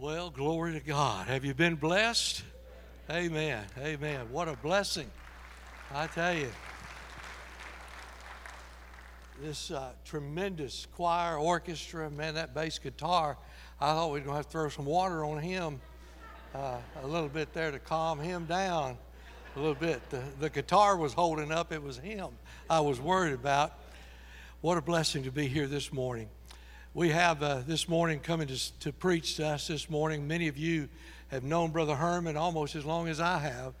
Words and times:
Well, 0.00 0.30
glory 0.30 0.72
to 0.72 0.80
God. 0.80 1.26
Have 1.26 1.44
you 1.44 1.52
been 1.52 1.74
blessed? 1.74 2.42
Amen. 3.10 3.62
Amen. 3.76 4.32
What 4.32 4.48
a 4.48 4.54
blessing. 4.54 5.10
I 5.92 6.06
tell 6.06 6.32
you. 6.32 6.50
This 9.42 9.70
uh, 9.70 9.90
tremendous 10.06 10.86
choir 10.94 11.36
orchestra, 11.36 12.10
man, 12.10 12.36
that 12.36 12.54
bass 12.54 12.78
guitar, 12.78 13.36
I 13.78 13.92
thought 13.92 14.06
we 14.06 14.20
were 14.20 14.24
going 14.24 14.32
to 14.32 14.36
have 14.36 14.46
to 14.46 14.50
throw 14.50 14.68
some 14.70 14.86
water 14.86 15.22
on 15.22 15.36
him 15.36 15.82
uh, 16.54 16.78
a 17.02 17.06
little 17.06 17.28
bit 17.28 17.52
there 17.52 17.70
to 17.70 17.78
calm 17.78 18.18
him 18.18 18.46
down 18.46 18.96
a 19.54 19.58
little 19.58 19.74
bit. 19.74 20.00
The, 20.08 20.22
the 20.40 20.48
guitar 20.48 20.96
was 20.96 21.12
holding 21.12 21.52
up, 21.52 21.72
it 21.72 21.82
was 21.82 21.98
him 21.98 22.28
I 22.70 22.80
was 22.80 22.98
worried 23.02 23.34
about. 23.34 23.74
What 24.62 24.78
a 24.78 24.82
blessing 24.82 25.24
to 25.24 25.30
be 25.30 25.46
here 25.46 25.66
this 25.66 25.92
morning. 25.92 26.30
We 26.92 27.10
have 27.10 27.40
uh, 27.40 27.62
this 27.64 27.88
morning 27.88 28.18
coming 28.18 28.48
to, 28.48 28.78
to 28.80 28.92
preach 28.92 29.36
to 29.36 29.46
us 29.46 29.68
this 29.68 29.88
morning. 29.88 30.26
Many 30.26 30.48
of 30.48 30.58
you 30.58 30.88
have 31.28 31.44
known 31.44 31.70
Brother 31.70 31.94
Herman 31.94 32.36
almost 32.36 32.74
as 32.74 32.84
long 32.84 33.06
as 33.06 33.20
I 33.20 33.38
have, 33.38 33.74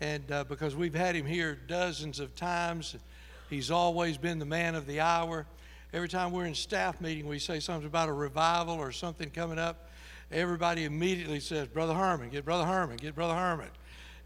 and 0.00 0.32
uh, 0.32 0.44
because 0.44 0.74
we've 0.74 0.94
had 0.94 1.14
him 1.14 1.26
here 1.26 1.58
dozens 1.66 2.20
of 2.20 2.34
times, 2.34 2.96
he's 3.50 3.70
always 3.70 4.16
been 4.16 4.38
the 4.38 4.46
man 4.46 4.74
of 4.74 4.86
the 4.86 5.00
hour. 5.00 5.44
Every 5.92 6.08
time 6.08 6.32
we're 6.32 6.46
in 6.46 6.54
staff 6.54 7.02
meeting, 7.02 7.26
we 7.26 7.38
say 7.38 7.60
something 7.60 7.86
about 7.86 8.08
a 8.08 8.14
revival 8.14 8.76
or 8.76 8.92
something 8.92 9.28
coming 9.28 9.58
up. 9.58 9.90
Everybody 10.32 10.84
immediately 10.84 11.40
says, 11.40 11.68
Brother 11.68 11.92
Herman, 11.92 12.30
get 12.30 12.46
Brother 12.46 12.64
Herman, 12.64 12.96
get 12.96 13.14
Brother 13.14 13.34
Herman. 13.34 13.68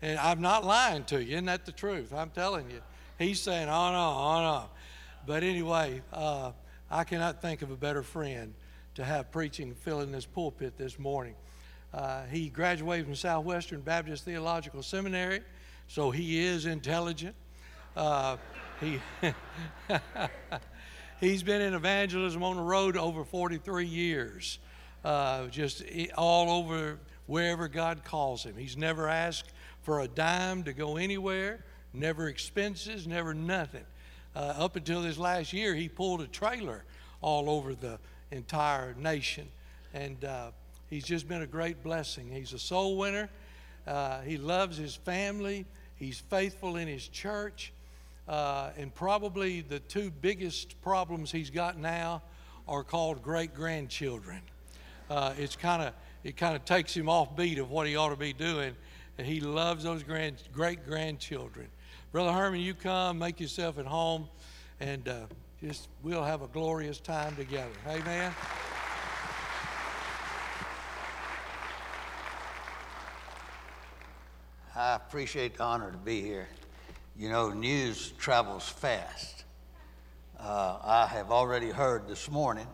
And 0.01 0.16
I'm 0.16 0.41
not 0.41 0.65
lying 0.65 1.02
to 1.07 1.20
you. 1.20 1.32
Isn't 1.32 1.46
that 1.46 1.66
the 1.66 1.73
truth? 1.73 2.15
I'm 2.15 2.30
telling 2.30 2.70
you. 2.70 2.82
He's 3.18 3.41
saying, 3.41 3.68
oh 3.68 3.91
no, 3.91 4.15
oh 4.16 4.43
no. 4.43 4.65
But 5.26 5.43
anyway, 5.43 6.02
uh, 6.13 6.52
I 6.91 7.05
cannot 7.05 7.43
think 7.43 7.61
of 7.61 7.71
a 7.71 7.77
better 7.77 8.03
friend 8.03 8.55
to 8.95 9.05
have 9.05 9.31
preaching, 9.31 9.75
filling 9.75 10.11
this 10.11 10.25
pulpit 10.25 10.79
this 10.79 10.99
morning. 10.99 11.35
Uh, 11.93 12.25
he 12.25 12.49
graduated 12.49 13.05
from 13.05 13.15
Southwestern 13.15 13.83
Baptist 13.83 14.25
Theological 14.25 14.83
Seminary, 14.83 15.43
so 15.87 16.11
he 16.11 16.47
is 16.47 16.65
intelligent. 16.65 17.35
Uh, 17.95 18.39
he 18.81 19.01
he's 21.21 21.43
been 21.43 21.61
in 21.61 21.75
evangelism 21.75 22.43
on 22.43 22.57
the 22.57 22.63
road 22.63 22.97
over 22.97 23.23
43 23.23 23.85
years, 23.85 24.59
uh, 25.05 25.47
just 25.49 25.85
all 26.16 26.51
over 26.51 26.99
wherever 27.27 27.69
God 27.69 28.03
calls 28.03 28.45
him. 28.45 28.57
He's 28.57 28.79
never 28.79 29.09
asked 29.09 29.53
for 29.83 30.01
a 30.01 30.09
dime 30.09 30.65
to 30.65 30.73
go 30.73 30.97
anywhere, 30.97 31.65
never 31.93 32.29
expenses, 32.29 33.07
never 33.07 33.35
nothing. 33.35 33.85
Uh, 34.39 34.55
up 34.57 34.77
until 34.77 35.03
this 35.03 35.19
last 35.19 35.53
year, 35.53 35.75
he 35.75 35.89
pulled 35.89 36.21
a 36.21 36.27
trailer 36.29 36.85
all 37.21 37.51
over 37.51 37.75
the 37.75 37.99
entire 38.31 38.95
nation. 38.95 39.49
And 39.93 40.25
uh, 40.25 40.51
he's 40.89 41.03
just 41.03 41.27
been 41.27 41.43
a 41.43 41.47
great 41.47 41.83
blessing. 41.83 42.31
He's 42.31 42.53
a 42.53 42.59
soul 42.59 42.97
winner. 42.97 43.29
Uh, 43.85 44.21
he 44.21 44.37
loves 44.37 44.77
his 44.77 44.95
family. 44.95 45.66
He's 45.97 46.21
faithful 46.21 46.77
in 46.77 46.87
his 46.87 47.09
church. 47.09 47.73
Uh, 48.29 48.71
and 48.77 48.95
probably 48.95 49.63
the 49.63 49.81
two 49.81 50.13
biggest 50.13 50.81
problems 50.83 51.33
he's 51.33 51.51
got 51.51 51.77
now 51.77 52.23
are 52.69 52.85
called 52.85 53.25
great 53.25 53.57
grandchildren. 53.57 54.41
Uh, 55.11 55.35
it's 55.37 55.57
kind 55.57 55.83
of 55.83 55.95
it 56.23 56.37
kind 56.37 56.55
of 56.55 56.65
takes 56.65 56.97
him 56.97 57.09
off 57.09 57.35
beat 57.35 57.59
of 57.59 57.73
what 57.73 57.89
he 57.89 57.97
ought 57.97 58.11
to 58.11 58.16
be 58.16 58.35
doing. 58.35 58.77
And 59.16 59.27
he 59.27 59.41
loves 59.41 59.83
those 59.83 60.05
grand, 60.05 60.37
great 60.53 60.87
grandchildren. 60.87 61.66
Brother 62.10 62.32
Herman, 62.32 62.60
you 62.60 62.73
come, 62.73 63.18
make 63.18 63.38
yourself 63.38 63.78
at 63.78 63.84
home, 63.84 64.31
and 64.81 65.06
uh, 65.06 65.26
just 65.62 65.88
we'll 66.02 66.24
have 66.24 66.41
a 66.41 66.46
glorious 66.48 67.00
time 67.00 67.36
together. 67.36 67.69
Amen. 67.86 68.32
I 74.74 74.94
appreciate 74.94 75.58
the 75.58 75.64
honor 75.64 75.91
to 75.91 75.98
be 75.98 76.22
here. 76.22 76.48
You 77.14 77.28
know, 77.28 77.50
news 77.50 78.12
travels 78.12 78.66
fast. 78.66 79.44
Uh, 80.41 80.78
I 80.82 81.06
have 81.08 81.30
already 81.30 81.70
heard 81.70 82.08
this 82.08 82.30
morning 82.30 82.68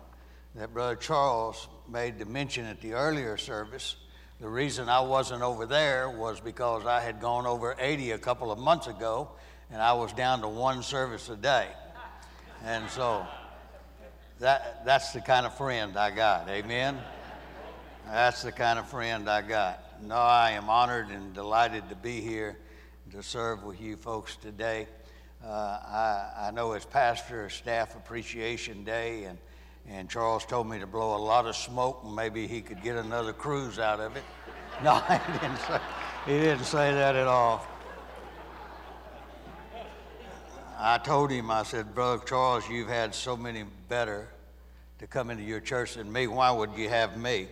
that 0.55 0.73
Brother 0.73 0.94
Charles 0.94 1.67
made 1.89 2.21
the 2.21 2.25
mention 2.25 2.67
at 2.67 2.81
the 2.81 2.93
earlier 2.93 3.37
service 3.37 3.97
the 4.44 4.50
reason 4.50 4.91
I 4.91 5.00
wasn't 5.00 5.41
over 5.41 5.65
there 5.65 6.10
was 6.10 6.38
because 6.38 6.84
I 6.84 7.00
had 7.00 7.19
gone 7.19 7.47
over 7.47 7.75
80 7.78 8.10
a 8.10 8.19
couple 8.19 8.53
of 8.53 8.59
months 8.59 8.88
ago 8.88 9.31
and 9.71 9.81
I 9.81 9.94
was 9.94 10.12
down 10.12 10.43
to 10.43 10.49
one 10.49 10.82
service 10.82 11.31
a 11.31 11.37
day. 11.37 11.66
And 12.62 12.91
so 12.91 13.27
that, 14.41 14.84
that's 14.84 15.12
the 15.12 15.22
kind 15.22 15.47
of 15.47 15.56
friend 15.56 15.97
I 15.97 16.10
got. 16.10 16.50
Amen? 16.50 17.00
That's 18.06 18.43
the 18.43 18.53
kind 18.53 18.78
of 18.78 18.87
friend 18.87 19.31
I 19.31 19.41
got. 19.41 20.03
No, 20.03 20.16
I 20.16 20.50
am 20.50 20.69
honored 20.69 21.09
and 21.09 21.32
delighted 21.32 21.88
to 21.88 21.94
be 21.94 22.21
here 22.21 22.59
to 23.12 23.22
serve 23.22 23.65
with 23.65 23.81
you 23.81 23.97
folks 23.97 24.37
today. 24.37 24.88
Uh, 25.43 25.49
I, 25.49 26.49
I 26.49 26.50
know 26.50 26.75
it's 26.75 26.84
Pastor 26.84 27.49
Staff 27.49 27.97
Appreciation 27.97 28.84
Day, 28.84 29.25
and 29.25 29.38
and 29.89 30.09
Charles 30.09 30.45
told 30.47 30.69
me 30.69 30.78
to 30.78 30.87
blow 30.87 31.17
a 31.17 31.22
lot 31.22 31.47
of 31.47 31.56
smoke 31.56 32.00
and 32.05 32.15
maybe 32.15 32.47
he 32.47 32.61
could 32.61 32.83
get 32.83 32.97
another 32.97 33.33
cruise 33.33 33.78
out 33.78 34.00
of 34.00 34.17
it. 34.17 34.22
No, 34.83 34.97
he 34.97 35.33
didn't 35.39 35.59
say, 35.59 35.81
he 36.27 36.33
didn't 36.33 36.65
say 36.65 36.93
that 36.95 37.15
at 37.15 37.28
all. 37.28 37.65
I 40.77 40.99
told 40.99 41.31
him, 41.31 41.49
I 41.49 41.62
said, 41.62 41.94
Brother 41.94 42.25
Charles, 42.25 42.69
you've 42.69 42.89
had 42.89 43.15
so 43.15 43.37
many 43.37 43.65
better 43.89 44.27
to 44.99 45.06
come 45.06 45.31
into 45.31 45.44
your 45.44 45.61
church 45.61 45.94
than 45.94 46.12
me. 46.12 46.27
Why 46.27 46.50
would 46.50 46.73
you 46.77 46.89
have 46.89 47.17
me? 47.17 47.47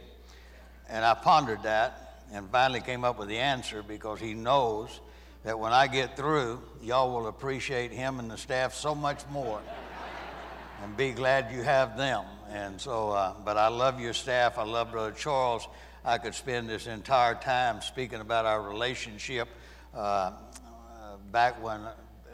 And 0.88 1.04
I 1.04 1.14
pondered 1.14 1.62
that 1.62 2.24
and 2.32 2.50
finally 2.50 2.80
came 2.80 3.04
up 3.04 3.20
with 3.20 3.28
the 3.28 3.38
answer 3.38 3.84
because 3.84 4.18
he 4.18 4.34
knows 4.34 5.00
that 5.44 5.56
when 5.56 5.72
I 5.72 5.86
get 5.86 6.16
through, 6.16 6.60
y'all 6.82 7.12
will 7.12 7.28
appreciate 7.28 7.92
him 7.92 8.18
and 8.18 8.28
the 8.28 8.36
staff 8.36 8.74
so 8.74 8.96
much 8.96 9.20
more 9.30 9.60
and 10.82 10.96
be 10.96 11.12
glad 11.12 11.52
you 11.52 11.62
have 11.62 11.96
them. 11.96 12.24
And 12.50 12.80
so, 12.80 13.10
uh, 13.10 13.34
but 13.44 13.56
I 13.56 13.68
love 13.68 14.00
your 14.00 14.12
staff. 14.12 14.58
I 14.58 14.64
love 14.64 14.90
Brother 14.90 15.12
Charles. 15.12 15.66
I 16.04 16.18
could 16.18 16.34
spend 16.34 16.68
this 16.68 16.86
entire 16.86 17.34
time 17.36 17.80
speaking 17.80 18.20
about 18.20 18.46
our 18.46 18.60
relationship. 18.60 19.48
Uh, 19.94 19.98
uh, 19.98 20.32
back 21.30 21.62
when, 21.62 21.80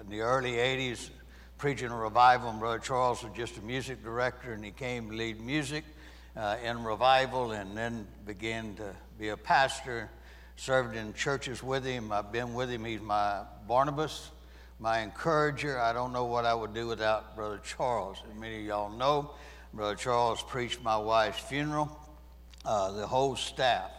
in 0.00 0.08
the 0.08 0.20
early 0.20 0.52
80s, 0.52 1.10
preaching 1.58 1.90
a 1.90 1.96
revival, 1.96 2.48
and 2.48 2.58
Brother 2.58 2.78
Charles 2.78 3.22
was 3.22 3.32
just 3.36 3.58
a 3.58 3.60
music 3.60 4.02
director, 4.02 4.52
and 4.52 4.64
he 4.64 4.70
came 4.70 5.10
to 5.10 5.16
lead 5.16 5.40
music 5.40 5.84
uh, 6.34 6.56
in 6.64 6.84
revival 6.84 7.52
and 7.52 7.76
then 7.76 8.06
began 8.24 8.74
to 8.76 8.94
be 9.18 9.28
a 9.28 9.36
pastor, 9.36 10.08
served 10.56 10.96
in 10.96 11.12
churches 11.12 11.62
with 11.62 11.84
him. 11.84 12.12
I've 12.12 12.32
been 12.32 12.54
with 12.54 12.70
him. 12.70 12.84
He's 12.84 13.00
my 13.00 13.42
Barnabas 13.66 14.30
my 14.78 15.00
encourager. 15.00 15.80
I 15.80 15.92
don't 15.92 16.12
know 16.12 16.24
what 16.24 16.44
I 16.44 16.54
would 16.54 16.74
do 16.74 16.86
without 16.86 17.34
Brother 17.34 17.60
Charles. 17.64 18.22
As 18.30 18.38
many 18.38 18.60
of 18.60 18.64
y'all 18.64 18.90
know, 18.90 19.32
Brother 19.74 19.96
Charles 19.96 20.42
preached 20.42 20.82
my 20.82 20.96
wife's 20.96 21.40
funeral. 21.40 21.90
Uh, 22.64 22.92
the 22.92 23.06
whole 23.06 23.36
staff 23.36 23.90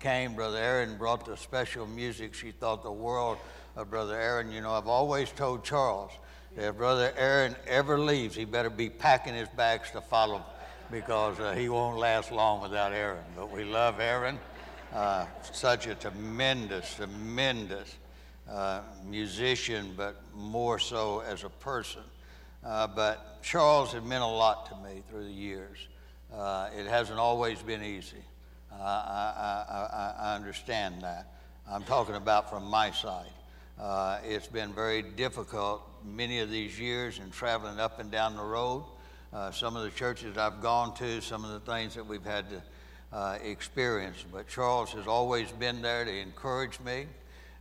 came. 0.00 0.34
Brother 0.34 0.58
Aaron 0.58 0.96
brought 0.96 1.24
the 1.26 1.36
special 1.36 1.86
music. 1.86 2.34
She 2.34 2.52
thought 2.52 2.82
the 2.82 2.92
world 2.92 3.38
of 3.76 3.90
Brother 3.90 4.18
Aaron. 4.20 4.52
You 4.52 4.60
know, 4.60 4.72
I've 4.72 4.86
always 4.86 5.30
told 5.30 5.64
Charles 5.64 6.12
that 6.54 6.68
if 6.68 6.76
Brother 6.76 7.12
Aaron 7.16 7.56
ever 7.66 7.98
leaves, 7.98 8.36
he 8.36 8.44
better 8.44 8.70
be 8.70 8.90
packing 8.90 9.34
his 9.34 9.48
bags 9.50 9.90
to 9.92 10.00
follow 10.00 10.44
because 10.90 11.38
uh, 11.40 11.52
he 11.52 11.68
won't 11.68 11.98
last 11.98 12.32
long 12.32 12.62
without 12.62 12.92
Aaron. 12.92 13.24
But 13.36 13.50
we 13.50 13.64
love 13.64 14.00
Aaron. 14.00 14.38
Uh, 14.92 15.26
such 15.52 15.86
a 15.86 15.94
tremendous, 15.94 16.94
tremendous 16.94 17.96
uh, 18.50 18.80
musician, 19.04 19.92
but 19.96 20.16
more 20.34 20.78
so 20.78 21.20
as 21.20 21.44
a 21.44 21.48
person. 21.48 22.02
Uh, 22.64 22.86
but 22.86 23.42
Charles 23.42 23.92
had 23.92 24.04
meant 24.04 24.22
a 24.22 24.26
lot 24.26 24.66
to 24.66 24.76
me 24.88 25.02
through 25.08 25.24
the 25.24 25.32
years. 25.32 25.78
Uh, 26.32 26.68
it 26.76 26.86
hasn't 26.86 27.18
always 27.18 27.62
been 27.62 27.82
easy. 27.82 28.24
I, 28.72 28.84
I, 28.84 30.14
I, 30.20 30.36
understand 30.36 31.02
that. 31.02 31.32
I'm 31.70 31.82
talking 31.84 32.14
about 32.14 32.50
from 32.50 32.64
my 32.64 32.90
side. 32.90 33.30
Uh, 33.80 34.18
it's 34.24 34.46
been 34.46 34.72
very 34.72 35.02
difficult 35.02 35.82
many 36.04 36.40
of 36.40 36.50
these 36.50 36.78
years 36.78 37.18
in 37.18 37.30
traveling 37.30 37.80
up 37.80 37.98
and 37.98 38.10
down 38.10 38.36
the 38.36 38.42
road. 38.42 38.84
Uh, 39.32 39.50
some 39.50 39.76
of 39.76 39.82
the 39.82 39.90
churches 39.90 40.36
I've 40.36 40.60
gone 40.60 40.94
to, 40.96 41.20
some 41.20 41.44
of 41.44 41.50
the 41.52 41.72
things 41.72 41.94
that 41.94 42.06
we've 42.06 42.24
had 42.24 42.46
to 42.50 42.62
uh, 43.12 43.38
experience. 43.42 44.24
But 44.32 44.48
Charles 44.48 44.92
has 44.92 45.06
always 45.06 45.50
been 45.52 45.82
there 45.82 46.04
to 46.04 46.12
encourage 46.12 46.80
me, 46.80 47.06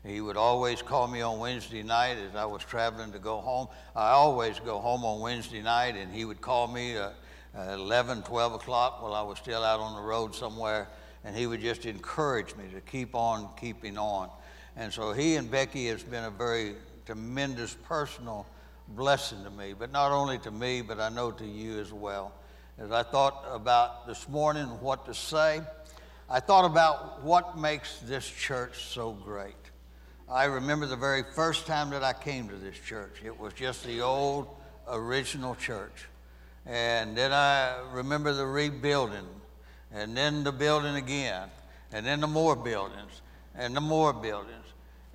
he 0.07 0.21
would 0.21 0.37
always 0.37 0.81
call 0.81 1.07
me 1.07 1.21
on 1.21 1.39
Wednesday 1.39 1.83
night 1.83 2.17
as 2.17 2.35
I 2.35 2.45
was 2.45 2.63
traveling 2.63 3.11
to 3.11 3.19
go 3.19 3.41
home. 3.41 3.67
I 3.95 4.11
always 4.11 4.59
go 4.59 4.79
home 4.79 5.03
on 5.03 5.19
Wednesday 5.19 5.61
night, 5.61 5.95
and 5.95 6.13
he 6.13 6.23
would 6.23 6.39
call 6.39 6.67
me 6.67 6.97
uh, 6.97 7.09
at 7.53 7.73
11, 7.73 8.21
12 8.23 8.53
o'clock 8.53 9.01
while 9.01 9.13
I 9.13 9.21
was 9.21 9.37
still 9.37 9.63
out 9.63 9.79
on 9.79 9.95
the 9.95 10.01
road 10.01 10.33
somewhere, 10.33 10.87
and 11.23 11.35
he 11.35 11.45
would 11.45 11.59
just 11.59 11.85
encourage 11.85 12.55
me 12.55 12.65
to 12.73 12.81
keep 12.81 13.15
on 13.15 13.49
keeping 13.59 13.97
on. 13.97 14.29
And 14.75 14.93
so 14.93 15.11
he 15.11 15.35
and 15.35 15.51
Becky 15.51 15.87
has 15.87 16.03
been 16.03 16.23
a 16.23 16.31
very 16.31 16.75
tremendous 17.05 17.75
personal 17.83 18.45
blessing 18.89 19.43
to 19.43 19.49
me, 19.49 19.73
but 19.77 19.91
not 19.91 20.11
only 20.11 20.37
to 20.39 20.51
me, 20.51 20.81
but 20.81 20.99
I 20.99 21.09
know 21.09 21.31
to 21.31 21.45
you 21.45 21.79
as 21.79 21.91
well. 21.91 22.31
As 22.77 22.91
I 22.91 23.03
thought 23.03 23.43
about 23.51 24.07
this 24.07 24.29
morning 24.29 24.67
what 24.79 25.05
to 25.07 25.13
say, 25.13 25.61
I 26.29 26.39
thought 26.39 26.65
about 26.65 27.23
what 27.23 27.57
makes 27.57 27.99
this 27.99 28.29
church 28.29 28.85
so 28.85 29.11
great. 29.11 29.55
I 30.29 30.43
remember 30.43 30.85
the 30.85 30.97
very 30.97 31.23
first 31.23 31.67
time 31.67 31.89
that 31.91 32.03
I 32.03 32.11
came 32.11 32.49
to 32.49 32.55
this 32.55 32.77
church. 32.77 33.21
It 33.23 33.39
was 33.39 33.53
just 33.53 33.85
the 33.85 34.01
old 34.01 34.49
original 34.85 35.55
church. 35.55 36.05
And 36.65 37.15
then 37.15 37.31
I 37.31 37.77
remember 37.93 38.33
the 38.33 38.45
rebuilding, 38.45 39.25
and 39.93 40.17
then 40.17 40.43
the 40.43 40.51
building 40.51 40.97
again, 40.97 41.49
and 41.93 42.05
then 42.05 42.19
the 42.19 42.27
more 42.27 42.57
buildings, 42.57 43.21
and 43.55 43.73
the 43.73 43.79
more 43.79 44.11
buildings. 44.11 44.65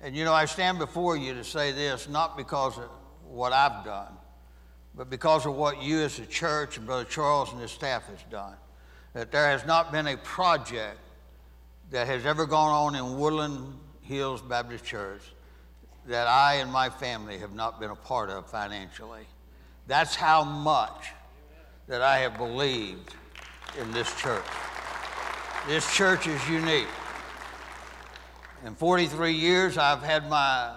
And 0.01 0.15
you 0.15 0.25
know, 0.25 0.33
I 0.33 0.45
stand 0.45 0.79
before 0.79 1.15
you 1.15 1.35
to 1.35 1.43
say 1.43 1.71
this 1.71 2.09
not 2.09 2.35
because 2.35 2.79
of 2.79 2.89
what 3.29 3.53
I've 3.53 3.85
done, 3.85 4.13
but 4.95 5.11
because 5.11 5.45
of 5.45 5.53
what 5.53 5.83
you 5.83 5.99
as 5.99 6.17
a 6.17 6.25
church 6.25 6.77
and 6.77 6.87
Brother 6.87 7.05
Charles 7.05 7.51
and 7.51 7.61
his 7.61 7.71
staff 7.71 8.07
has 8.07 8.23
done. 8.31 8.55
That 9.13 9.31
there 9.31 9.47
has 9.47 9.63
not 9.63 9.91
been 9.91 10.07
a 10.07 10.17
project 10.17 10.97
that 11.91 12.07
has 12.07 12.25
ever 12.25 12.47
gone 12.47 12.71
on 12.71 12.95
in 12.95 13.19
Woodland 13.19 13.75
Hills 14.03 14.41
Baptist 14.41 14.85
Church 14.85 15.21
that 16.05 16.27
I 16.27 16.55
and 16.55 16.71
my 16.71 16.89
family 16.89 17.37
have 17.39 17.53
not 17.53 17.79
been 17.79 17.89
a 17.89 17.95
part 17.95 18.29
of 18.29 18.49
financially. 18.49 19.25
That's 19.87 20.15
how 20.15 20.43
much 20.43 21.11
that 21.87 22.01
I 22.01 22.19
have 22.19 22.37
believed 22.37 23.15
in 23.79 23.91
this 23.91 24.13
church. 24.19 24.45
This 25.67 25.89
church 25.93 26.27
is 26.27 26.49
unique. 26.49 26.87
In 28.65 28.75
43 28.75 29.31
years, 29.31 29.77
I've 29.77 30.03
had 30.03 30.29
my 30.29 30.75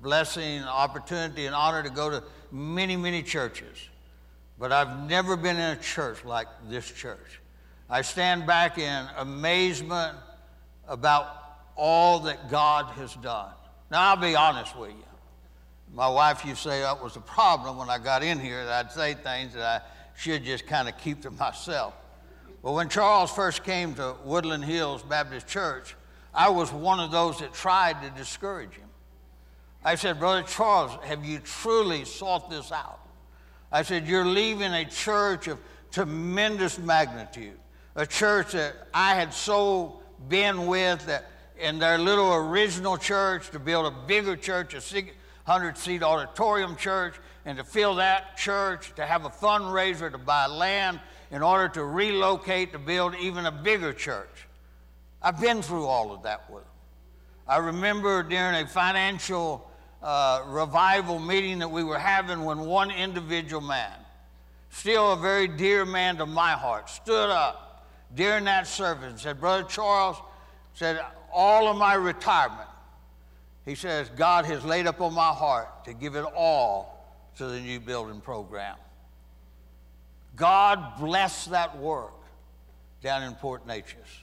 blessing, 0.00 0.62
opportunity, 0.62 1.46
and 1.46 1.54
honor 1.54 1.82
to 1.82 1.90
go 1.90 2.10
to 2.10 2.22
many, 2.50 2.96
many 2.96 3.22
churches, 3.22 3.88
but 4.58 4.72
I've 4.72 5.08
never 5.08 5.36
been 5.36 5.56
in 5.56 5.76
a 5.76 5.80
church 5.80 6.24
like 6.24 6.48
this 6.68 6.90
church. 6.90 7.40
I 7.88 8.02
stand 8.02 8.46
back 8.46 8.78
in 8.78 9.06
amazement 9.16 10.16
about 10.88 11.41
all 11.76 12.20
that 12.20 12.50
God 12.50 12.86
has 12.96 13.14
done. 13.16 13.50
Now, 13.90 14.10
I'll 14.10 14.16
be 14.16 14.34
honest 14.34 14.76
with 14.76 14.90
you. 14.90 15.04
My 15.94 16.08
wife 16.08 16.44
used 16.44 16.62
to 16.62 16.70
say 16.70 16.80
that 16.80 17.02
was 17.02 17.16
a 17.16 17.20
problem 17.20 17.76
when 17.76 17.90
I 17.90 17.98
got 17.98 18.22
in 18.22 18.40
here, 18.40 18.64
that 18.64 18.86
I'd 18.86 18.92
say 18.92 19.14
things 19.14 19.52
that 19.54 19.82
I 19.82 19.86
should 20.16 20.44
just 20.44 20.66
kind 20.66 20.88
of 20.88 20.96
keep 20.98 21.22
to 21.22 21.30
myself. 21.30 21.94
But 22.62 22.72
when 22.72 22.88
Charles 22.88 23.30
first 23.30 23.64
came 23.64 23.94
to 23.94 24.14
Woodland 24.24 24.64
Hills 24.64 25.02
Baptist 25.02 25.46
Church, 25.46 25.94
I 26.32 26.48
was 26.48 26.72
one 26.72 27.00
of 27.00 27.10
those 27.10 27.40
that 27.40 27.52
tried 27.52 28.00
to 28.02 28.10
discourage 28.10 28.72
him. 28.72 28.88
I 29.84 29.96
said, 29.96 30.18
Brother 30.18 30.42
Charles, 30.42 30.92
have 31.04 31.24
you 31.24 31.40
truly 31.40 32.04
sought 32.04 32.48
this 32.48 32.70
out? 32.70 33.00
I 33.70 33.82
said, 33.82 34.06
You're 34.06 34.24
leaving 34.24 34.72
a 34.72 34.84
church 34.84 35.48
of 35.48 35.58
tremendous 35.90 36.78
magnitude, 36.78 37.58
a 37.96 38.06
church 38.06 38.52
that 38.52 38.88
I 38.94 39.14
had 39.14 39.34
so 39.34 40.00
been 40.28 40.66
with 40.66 41.04
that 41.06 41.26
in 41.62 41.78
their 41.78 41.96
little 41.96 42.34
original 42.34 42.98
church 42.98 43.50
to 43.50 43.58
build 43.60 43.86
a 43.86 44.06
bigger 44.06 44.36
church, 44.36 44.74
a 44.74 44.80
600 44.80 45.78
seat 45.78 46.02
auditorium 46.02 46.74
church, 46.74 47.14
and 47.44 47.56
to 47.56 47.64
fill 47.64 47.94
that 47.96 48.36
church, 48.36 48.92
to 48.96 49.06
have 49.06 49.24
a 49.24 49.30
fundraiser 49.30 50.10
to 50.10 50.18
buy 50.18 50.46
land 50.46 50.98
in 51.30 51.40
order 51.40 51.68
to 51.68 51.84
relocate 51.84 52.72
to 52.72 52.78
build 52.78 53.14
even 53.14 53.46
a 53.46 53.52
bigger 53.52 53.92
church. 53.92 54.48
I've 55.22 55.40
been 55.40 55.62
through 55.62 55.86
all 55.86 56.12
of 56.12 56.24
that 56.24 56.50
with 56.50 56.64
them. 56.64 56.72
I 57.46 57.58
remember 57.58 58.22
during 58.24 58.56
a 58.56 58.66
financial 58.66 59.70
uh, 60.02 60.42
revival 60.46 61.20
meeting 61.20 61.60
that 61.60 61.70
we 61.70 61.84
were 61.84 61.98
having 61.98 62.44
when 62.44 62.60
one 62.60 62.90
individual 62.90 63.62
man, 63.62 63.92
still 64.70 65.12
a 65.12 65.16
very 65.16 65.46
dear 65.46 65.84
man 65.84 66.16
to 66.16 66.26
my 66.26 66.52
heart, 66.52 66.90
stood 66.90 67.30
up 67.30 67.86
during 68.14 68.44
that 68.44 68.66
service 68.66 69.10
and 69.10 69.18
said, 69.18 69.40
Brother 69.40 69.62
Charles, 69.64 70.16
said, 70.74 71.00
all 71.32 71.68
of 71.68 71.76
my 71.76 71.94
retirement, 71.94 72.68
he 73.64 73.74
says, 73.74 74.10
God 74.16 74.44
has 74.44 74.64
laid 74.64 74.86
up 74.86 75.00
on 75.00 75.14
my 75.14 75.28
heart 75.28 75.84
to 75.84 75.94
give 75.94 76.16
it 76.16 76.24
all 76.36 77.06
to 77.36 77.46
the 77.46 77.60
new 77.60 77.80
building 77.80 78.20
program. 78.20 78.76
God 80.36 80.98
bless 80.98 81.46
that 81.46 81.78
work 81.78 82.14
down 83.02 83.22
in 83.22 83.34
Port 83.34 83.66
Neches. 83.66 84.22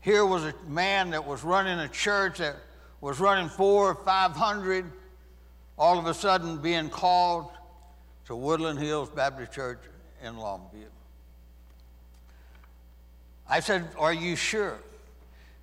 Here 0.00 0.24
was 0.24 0.44
a 0.44 0.54
man 0.66 1.10
that 1.10 1.26
was 1.26 1.44
running 1.44 1.78
a 1.78 1.88
church 1.88 2.38
that 2.38 2.56
was 3.00 3.20
running 3.20 3.48
four 3.48 3.90
or 3.90 3.94
five 3.94 4.32
hundred, 4.32 4.90
all 5.78 5.98
of 5.98 6.06
a 6.06 6.14
sudden 6.14 6.58
being 6.58 6.90
called 6.90 7.50
to 8.26 8.36
Woodland 8.36 8.78
Hills 8.78 9.08
Baptist 9.10 9.52
Church 9.52 9.80
in 10.22 10.34
Longview. 10.34 10.86
I 13.48 13.60
said, 13.60 13.88
Are 13.98 14.12
you 14.12 14.36
sure? 14.36 14.78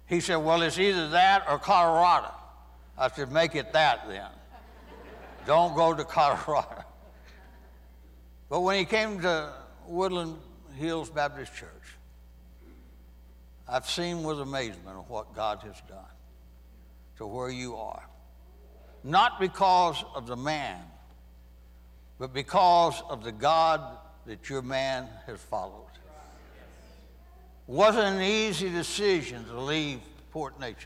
He 0.08 0.22
said, 0.22 0.38
Well, 0.38 0.62
it's 0.62 0.80
either 0.80 1.10
that 1.10 1.46
or 1.50 1.60
Colorado. 1.60 2.34
I 2.98 3.10
said, 3.10 3.32
Make 3.32 3.56
it 3.56 3.74
that 3.74 4.08
then. 4.08 4.30
Don't 5.46 5.76
go 5.76 5.94
to 5.94 6.04
Colorado. 6.06 6.84
But 8.50 8.62
when 8.62 8.80
he 8.80 8.86
came 8.86 9.22
to 9.22 9.54
Woodland 9.86 10.38
Hills 10.76 11.10
Baptist 11.10 11.54
Church, 11.54 11.72
I've 13.68 13.90
seen 13.90 14.24
with 14.24 14.40
amazement 14.40 15.10
what 15.10 15.36
God 15.36 15.60
has 15.64 15.76
done 15.90 16.06
to 17.18 17.28
where 17.28 17.50
you 17.50 17.76
are. 17.76 18.04
Not 19.04 19.40
because 19.40 20.04
of 20.16 20.28
the 20.28 20.38
man, 20.38 20.80
but 22.18 22.34
because 22.34 23.02
of 23.10 23.24
the 23.24 23.32
God 23.32 23.98
that 24.26 24.50
your 24.50 24.62
man 24.62 25.08
has 25.26 25.40
followed. 25.40 25.86
Wasn't 27.68 28.16
an 28.16 28.22
easy 28.22 28.70
decision 28.70 29.46
to 29.46 29.60
leave 29.60 30.00
Port 30.32 30.60
Neches, 30.60 30.86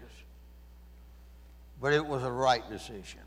but 1.80 1.94
it 1.94 2.06
was 2.06 2.24
a 2.24 2.32
right 2.32 2.68
decision. 2.70 3.22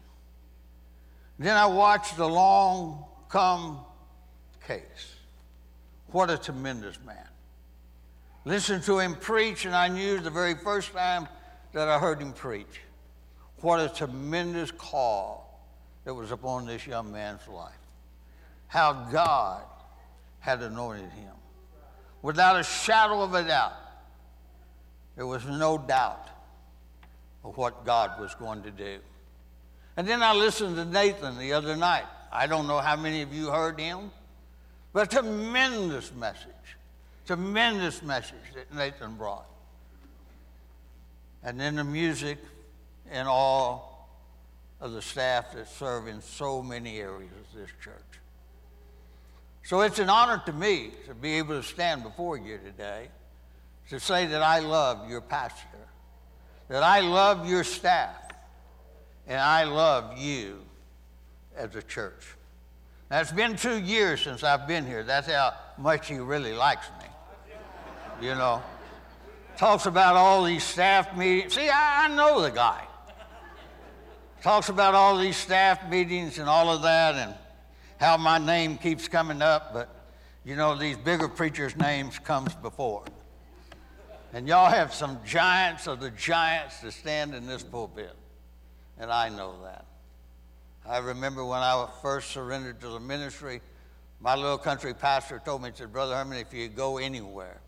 Then 1.39 1.57
I 1.57 1.67
watched 1.67 2.17
the 2.17 2.29
long 2.29 3.05
come 3.29 3.81
case. 4.67 5.15
What 6.09 6.31
a 6.31 6.39
tremendous 6.39 6.99
man. 7.05 7.29
Listened 8.45 8.83
to 8.85 8.99
him 8.99 9.15
preach, 9.15 9.65
and 9.65 9.75
I 9.75 9.89
knew 9.89 10.19
the 10.19 10.31
very 10.31 10.55
first 10.55 10.93
time 10.93 11.29
that 11.73 11.89
I 11.89 11.99
heard 11.99 12.21
him 12.21 12.33
preach 12.33 12.81
what 13.65 13.81
a 13.81 13.89
tremendous 13.89 14.71
call 14.71 15.59
that 16.05 16.13
was 16.13 16.31
upon 16.31 16.67
this 16.67 16.87
young 16.87 17.11
man's 17.11 17.49
life. 17.49 17.73
How 18.67 18.93
God 19.11 19.63
had 20.41 20.63
anointed 20.63 21.11
him. 21.13 21.33
Without 22.25 22.59
a 22.59 22.63
shadow 22.63 23.21
of 23.21 23.35
a 23.35 23.43
doubt, 23.43 23.75
there 25.15 25.27
was 25.27 25.45
no 25.45 25.77
doubt 25.77 26.27
of 27.45 27.55
what 27.59 27.85
God 27.85 28.19
was 28.19 28.35
going 28.35 28.63
to 28.63 28.71
do. 28.71 28.97
And 29.99 30.09
then 30.09 30.23
I 30.23 30.33
listened 30.33 30.77
to 30.77 30.87
Nathan 30.87 31.37
the 31.37 31.53
other 31.53 31.77
night. 31.77 32.07
I 32.33 32.47
don't 32.47 32.67
know 32.67 32.79
how 32.79 32.97
many 32.97 33.21
of 33.21 33.35
you 33.35 33.49
heard 33.49 33.79
him, 33.79 34.11
but 34.95 35.13
a 35.13 35.21
tremendous 35.21 36.15
message. 36.15 36.49
Tremendous 37.27 38.03
message 38.03 38.55
that 38.55 38.75
Nathan 38.75 39.17
brought. 39.17 39.45
And 41.43 41.61
then 41.61 41.75
the 41.75 41.85
music 41.85 42.39
and 43.11 43.29
all 43.29 44.09
of 44.81 44.93
the 44.93 45.03
staff 45.03 45.53
that 45.53 45.69
serve 45.69 46.09
in 46.09 46.23
so 46.23 46.63
many 46.63 47.01
areas 47.01 47.33
of 47.53 47.61
this 47.61 47.71
church. 47.83 48.24
So 49.65 49.81
it's 49.81 49.99
an 49.99 50.09
honor 50.09 50.43
to 50.47 50.53
me 50.53 50.93
to 51.07 51.15
be 51.15 51.35
able 51.35 51.61
to 51.61 51.67
stand 51.67 52.03
before 52.03 52.37
you 52.37 52.59
today 52.59 53.09
to 53.91 53.99
say 53.99 54.27
that 54.27 54.43
I 54.43 54.61
love 54.61 55.11
your 55.11 55.21
pastor, 55.21 55.89
that 56.69 56.83
I 56.83 57.01
love 57.01 57.49
your 57.49 57.65
staff, 57.65 58.17
and 59.27 59.41
I 59.41 59.65
love 59.65 60.17
you 60.19 60.61
as 61.57 61.75
a 61.77 61.83
church. 61.83 62.25
Now, 63.11 63.21
it's 63.21 63.33
been 63.33 63.57
two 63.57 63.79
years 63.79 64.23
since 64.23 64.43
I've 64.43 64.67
been 64.67 64.87
here. 64.87 65.03
That's 65.03 65.27
how 65.27 65.55
much 65.79 66.09
he 66.09 66.17
really 66.17 66.53
likes 66.53 66.87
me 67.01 67.09
you 68.21 68.35
know. 68.35 68.63
Talks 69.57 69.87
about 69.87 70.17
all 70.17 70.45
these 70.45 70.65
staff 70.65 71.17
meetings. 71.17 71.55
See, 71.55 71.69
I, 71.69 72.07
I 72.07 72.09
know 72.09 72.41
the 72.43 72.51
guy. 72.51 72.85
Talks 74.43 74.69
about 74.69 74.95
all 74.95 75.17
these 75.17 75.37
staff 75.37 75.89
meetings 75.89 76.39
and 76.39 76.49
all 76.49 76.71
of 76.75 76.83
that 76.83 77.15
and 77.15 77.35
how 78.05 78.19
my 78.19 78.39
name 78.39 78.77
keeps 78.77 79.09
coming 79.09 79.41
up, 79.41 79.73
but 79.73 79.89
you 80.45 80.57
know, 80.57 80.77
these 80.77 80.97
bigger 80.97 81.27
preachers' 81.27 81.75
names 81.77 82.19
comes 82.19 82.55
before. 82.57 83.03
And 84.35 84.47
y'all 84.47 84.71
have 84.71 84.93
some 84.93 85.19
giants 85.25 85.87
of 85.87 86.01
the 86.01 86.11
giants 86.11 86.81
to 86.81 86.93
stand 86.93 87.35
in 87.35 87.47
this 87.47 87.63
pulpit. 87.63 88.15
And 88.99 89.11
I 89.11 89.31
know 89.31 89.55
that. 89.63 89.87
I 90.87 90.99
remember 90.99 91.45
when 91.47 91.61
I 91.61 91.89
first 92.03 92.31
surrendered 92.31 92.81
to 92.83 92.89
the 92.89 93.01
ministry, 93.01 93.63
my 94.21 94.35
little 94.35 94.59
country 94.59 94.93
pastor 94.93 95.41
told 95.43 95.63
me, 95.63 95.71
he 95.71 95.77
said, 95.77 95.93
Brother 95.93 96.15
Herman, 96.15 96.39
if 96.39 96.53
you 96.53 96.69
go 96.69 96.99
anywhere, 96.99 97.61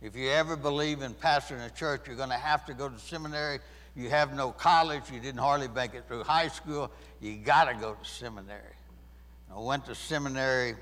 if 0.00 0.14
you 0.14 0.28
ever 0.30 0.56
believe 0.56 1.02
in 1.02 1.14
pastoring 1.14 1.66
a 1.66 1.70
church, 1.70 2.02
you're 2.06 2.14
going 2.16 2.28
to 2.28 2.36
have 2.36 2.64
to 2.66 2.74
go 2.74 2.88
to 2.88 2.98
seminary. 2.98 3.58
You 3.96 4.08
have 4.10 4.36
no 4.36 4.52
college. 4.52 5.10
You 5.12 5.18
didn't 5.18 5.40
hardly 5.40 5.66
make 5.66 5.94
it 5.94 6.04
through 6.06 6.22
high 6.22 6.48
school. 6.48 6.92
You 7.20 7.36
got 7.38 7.64
to 7.64 7.74
go 7.74 7.94
to 7.94 8.08
seminary. 8.08 8.77
I 9.54 9.58
went 9.58 9.86
to 9.86 9.94
seminary 9.94 10.74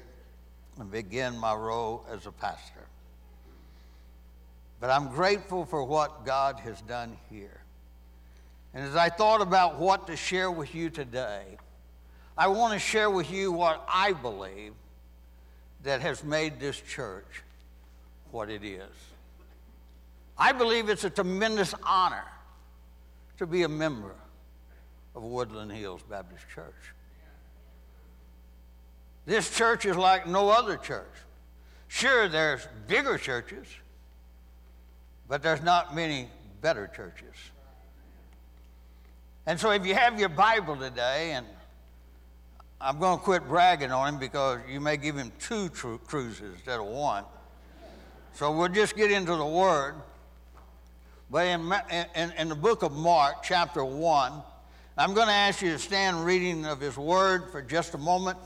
and 0.78 0.90
began 0.90 1.38
my 1.38 1.54
role 1.54 2.04
as 2.10 2.26
a 2.26 2.32
pastor. 2.32 2.86
but 4.78 4.90
I'm 4.90 5.08
grateful 5.08 5.64
for 5.64 5.82
what 5.82 6.26
God 6.26 6.60
has 6.60 6.80
done 6.82 7.16
here. 7.30 7.60
And 8.74 8.84
as 8.84 8.94
I 8.94 9.08
thought 9.08 9.40
about 9.40 9.78
what 9.78 10.06
to 10.08 10.16
share 10.16 10.50
with 10.50 10.74
you 10.74 10.90
today, 10.90 11.56
I 12.36 12.48
want 12.48 12.74
to 12.74 12.78
share 12.78 13.08
with 13.08 13.30
you 13.30 13.50
what 13.52 13.82
I 13.88 14.12
believe 14.12 14.74
that 15.82 16.02
has 16.02 16.22
made 16.22 16.60
this 16.60 16.78
church 16.78 17.42
what 18.30 18.50
it 18.50 18.62
is. 18.62 18.92
I 20.36 20.52
believe 20.52 20.90
it's 20.90 21.04
a 21.04 21.10
tremendous 21.10 21.74
honor 21.82 22.24
to 23.38 23.46
be 23.46 23.62
a 23.62 23.68
member 23.68 24.14
of 25.14 25.22
Woodland 25.22 25.72
Hills 25.72 26.02
Baptist 26.10 26.44
Church. 26.54 26.74
This 29.26 29.54
church 29.54 29.84
is 29.84 29.96
like 29.96 30.26
no 30.26 30.48
other 30.48 30.76
church. 30.76 31.04
Sure, 31.88 32.28
there's 32.28 32.66
bigger 32.86 33.18
churches, 33.18 33.66
but 35.28 35.42
there's 35.42 35.62
not 35.62 35.94
many 35.94 36.28
better 36.60 36.86
churches. 36.86 37.34
And 39.46 39.58
so 39.58 39.70
if 39.70 39.84
you 39.84 39.94
have 39.94 40.18
your 40.18 40.28
Bible 40.28 40.76
today, 40.76 41.32
and 41.32 41.46
I'm 42.80 42.98
going 42.98 43.18
to 43.18 43.24
quit 43.24 43.46
bragging 43.48 43.90
on 43.90 44.14
him 44.14 44.20
because 44.20 44.60
you 44.68 44.80
may 44.80 44.96
give 44.96 45.16
him 45.16 45.32
two 45.40 45.68
tru- 45.70 45.98
cruises 45.98 46.54
instead 46.54 46.80
of 46.80 46.86
one. 46.86 47.24
So 48.34 48.52
we'll 48.52 48.68
just 48.68 48.96
get 48.96 49.10
into 49.10 49.34
the 49.34 49.46
Word. 49.46 49.94
But 51.30 51.46
in, 51.46 51.72
in, 52.14 52.32
in 52.32 52.48
the 52.48 52.54
book 52.54 52.82
of 52.82 52.92
Mark, 52.92 53.42
chapter 53.42 53.84
1, 53.84 54.32
I'm 54.98 55.14
going 55.14 55.26
to 55.26 55.32
ask 55.32 55.62
you 55.62 55.72
to 55.72 55.78
stand 55.78 56.24
reading 56.24 56.66
of 56.66 56.80
his 56.80 56.96
Word 56.96 57.50
for 57.50 57.62
just 57.62 57.94
a 57.94 57.98
moment. 57.98 58.38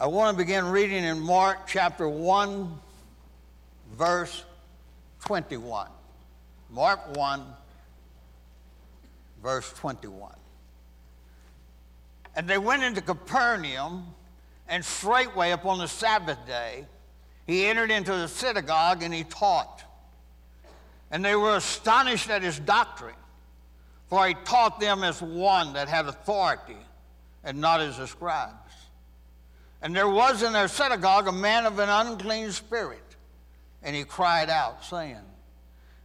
I 0.00 0.06
want 0.06 0.38
to 0.38 0.44
begin 0.44 0.66
reading 0.66 1.02
in 1.02 1.18
Mark 1.18 1.66
chapter 1.66 2.08
1, 2.08 2.72
verse 3.96 4.44
21. 5.24 5.88
Mark 6.70 7.16
1, 7.16 7.42
verse 9.42 9.72
21. 9.72 10.32
And 12.36 12.46
they 12.46 12.58
went 12.58 12.84
into 12.84 13.00
Capernaum, 13.00 14.06
and 14.68 14.84
straightway 14.84 15.50
upon 15.50 15.78
the 15.78 15.88
Sabbath 15.88 16.38
day, 16.46 16.86
he 17.48 17.66
entered 17.66 17.90
into 17.90 18.12
the 18.12 18.28
synagogue 18.28 19.02
and 19.02 19.12
he 19.12 19.24
taught. 19.24 19.82
And 21.10 21.24
they 21.24 21.34
were 21.34 21.56
astonished 21.56 22.30
at 22.30 22.42
his 22.42 22.60
doctrine, 22.60 23.16
for 24.06 24.28
he 24.28 24.34
taught 24.44 24.78
them 24.78 25.02
as 25.02 25.20
one 25.20 25.72
that 25.72 25.88
had 25.88 26.06
authority 26.06 26.76
and 27.42 27.60
not 27.60 27.80
as 27.80 27.98
a 27.98 28.06
scribes. 28.06 28.67
And 29.80 29.94
there 29.94 30.08
was 30.08 30.42
in 30.42 30.52
their 30.52 30.68
synagogue 30.68 31.28
a 31.28 31.32
man 31.32 31.66
of 31.66 31.78
an 31.78 31.88
unclean 31.88 32.50
spirit, 32.50 33.16
and 33.82 33.94
he 33.94 34.04
cried 34.04 34.50
out, 34.50 34.84
saying, 34.84 35.16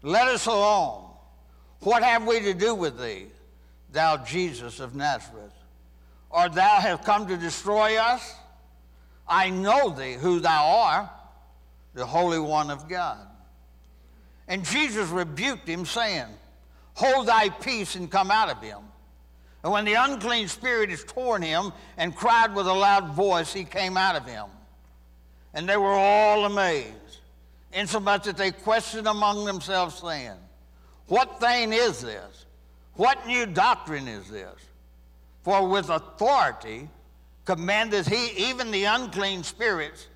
Let 0.01 0.27
us 0.27 0.45
alone. 0.45 1.09
What 1.79 2.03
have 2.03 2.25
we 2.25 2.39
to 2.41 2.53
do 2.53 2.75
with 2.75 2.99
thee, 2.99 3.25
thou 3.91 4.17
Jesus 4.17 4.79
of 4.79 4.95
Nazareth? 4.95 5.53
Or 6.29 6.49
thou 6.49 6.97
come 6.97 7.27
to 7.27 7.37
destroy 7.37 7.97
us? 7.97 8.35
I 9.27 9.49
know 9.49 9.89
thee, 9.89 10.13
who 10.13 10.39
thou 10.39 10.65
art, 10.65 11.09
the 11.93 12.05
Holy 12.05 12.39
One 12.39 12.69
of 12.69 12.87
God. 12.87 13.27
And 14.47 14.65
Jesus 14.65 15.09
rebuked 15.09 15.67
him, 15.67 15.85
saying, 15.85 16.27
Hold 16.95 17.27
thy 17.27 17.49
peace 17.49 17.95
and 17.95 18.09
come 18.09 18.29
out 18.29 18.49
of 18.49 18.61
him. 18.61 18.79
And 19.63 19.71
when 19.71 19.85
the 19.85 19.93
unclean 19.93 20.49
spirit 20.49 20.89
had 20.89 20.99
torn 21.07 21.41
him 21.41 21.71
and 21.97 22.15
cried 22.15 22.53
with 22.53 22.67
a 22.67 22.73
loud 22.73 23.13
voice, 23.13 23.53
he 23.53 23.63
came 23.63 23.95
out 23.95 24.15
of 24.15 24.25
him. 24.25 24.45
And 25.53 25.69
they 25.69 25.77
were 25.77 25.93
all 25.93 26.45
amazed, 26.45 27.19
insomuch 27.71 28.23
that 28.23 28.37
they 28.37 28.51
questioned 28.51 29.07
among 29.07 29.45
themselves, 29.45 29.95
saying, 29.95 30.37
What 31.07 31.39
thing 31.39 31.71
is 31.71 32.01
this? 32.01 32.45
What 32.95 33.25
new 33.25 33.45
doctrine 33.45 34.07
is 34.07 34.29
this? 34.29 34.53
For 35.43 35.67
with 35.67 35.89
authority 35.89 36.89
commandeth 37.45 38.07
he 38.07 38.49
even 38.49 38.71
the 38.71 38.85
unclean 38.85 39.43
spirits, 39.43 40.07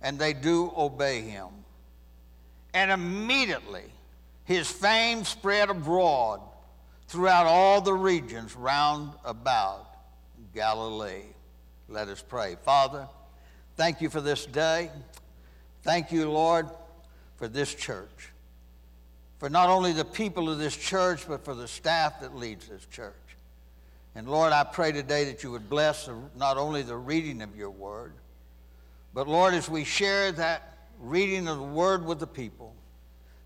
and 0.00 0.18
they 0.18 0.32
do 0.32 0.72
obey 0.76 1.20
him. 1.20 1.48
And 2.72 2.90
immediately 2.90 3.84
his 4.44 4.70
fame 4.70 5.24
spread 5.24 5.70
abroad 5.70 6.40
throughout 7.08 7.46
all 7.46 7.80
the 7.80 7.94
regions 7.94 8.56
round 8.56 9.12
about 9.24 9.86
Galilee. 10.54 11.22
Let 11.88 12.08
us 12.08 12.22
pray. 12.26 12.56
Father, 12.64 13.06
thank 13.76 14.00
you 14.00 14.10
for 14.10 14.20
this 14.20 14.46
day. 14.46 14.90
Thank 15.82 16.10
you, 16.10 16.30
Lord, 16.30 16.68
for 17.36 17.46
this 17.46 17.72
church. 17.74 18.32
For 19.38 19.48
not 19.48 19.68
only 19.68 19.92
the 19.92 20.04
people 20.04 20.48
of 20.50 20.58
this 20.58 20.76
church, 20.76 21.28
but 21.28 21.44
for 21.44 21.54
the 21.54 21.68
staff 21.68 22.20
that 22.20 22.34
leads 22.34 22.66
this 22.68 22.84
church. 22.86 23.14
And 24.14 24.26
Lord, 24.26 24.52
I 24.52 24.64
pray 24.64 24.92
today 24.92 25.24
that 25.24 25.42
you 25.42 25.50
would 25.50 25.68
bless 25.68 26.08
not 26.36 26.56
only 26.56 26.82
the 26.82 26.96
reading 26.96 27.42
of 27.42 27.54
your 27.54 27.70
word, 27.70 28.14
but 29.12 29.28
Lord, 29.28 29.54
as 29.54 29.68
we 29.68 29.84
share 29.84 30.32
that 30.32 30.78
reading 30.98 31.48
of 31.48 31.58
the 31.58 31.64
word 31.64 32.04
with 32.04 32.18
the 32.18 32.26
people, 32.26 32.74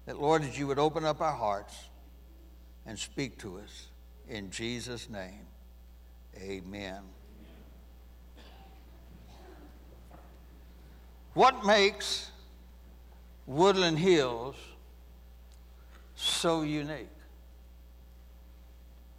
that 0.06 0.20
Lord, 0.20 0.44
that 0.44 0.56
you 0.56 0.68
would 0.68 0.78
open 0.78 1.04
up 1.04 1.20
our 1.20 1.34
hearts 1.34 1.76
and 2.86 2.98
speak 2.98 3.38
to 3.38 3.58
us. 3.58 3.88
In 4.28 4.50
Jesus' 4.50 5.08
name, 5.08 5.46
amen. 6.36 7.02
What 11.34 11.64
makes 11.64 12.30
Woodland 13.46 13.98
Hills 13.98 14.56
so 16.14 16.62
unique? 16.62 17.08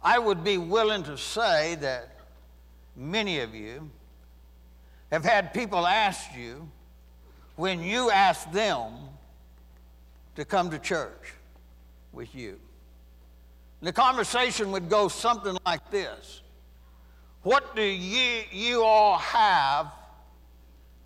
I 0.02 0.18
would 0.18 0.42
be 0.42 0.58
willing 0.58 1.04
to 1.04 1.16
say 1.16 1.76
that 1.76 2.16
many 2.96 3.40
of 3.40 3.54
you 3.54 3.90
have 5.10 5.24
had 5.24 5.54
people 5.54 5.86
ask 5.86 6.34
you 6.36 6.68
when 7.56 7.82
you 7.82 8.10
ask 8.10 8.50
them 8.50 8.92
to 10.36 10.44
come 10.44 10.70
to 10.70 10.78
church 10.78 11.34
with 12.12 12.34
you. 12.34 12.58
The 13.82 13.92
conversation 13.92 14.70
would 14.70 14.88
go 14.88 15.08
something 15.08 15.56
like 15.66 15.90
this 15.90 16.40
What 17.42 17.74
do 17.74 17.82
you, 17.82 18.42
you 18.52 18.84
all 18.84 19.18
have 19.18 19.92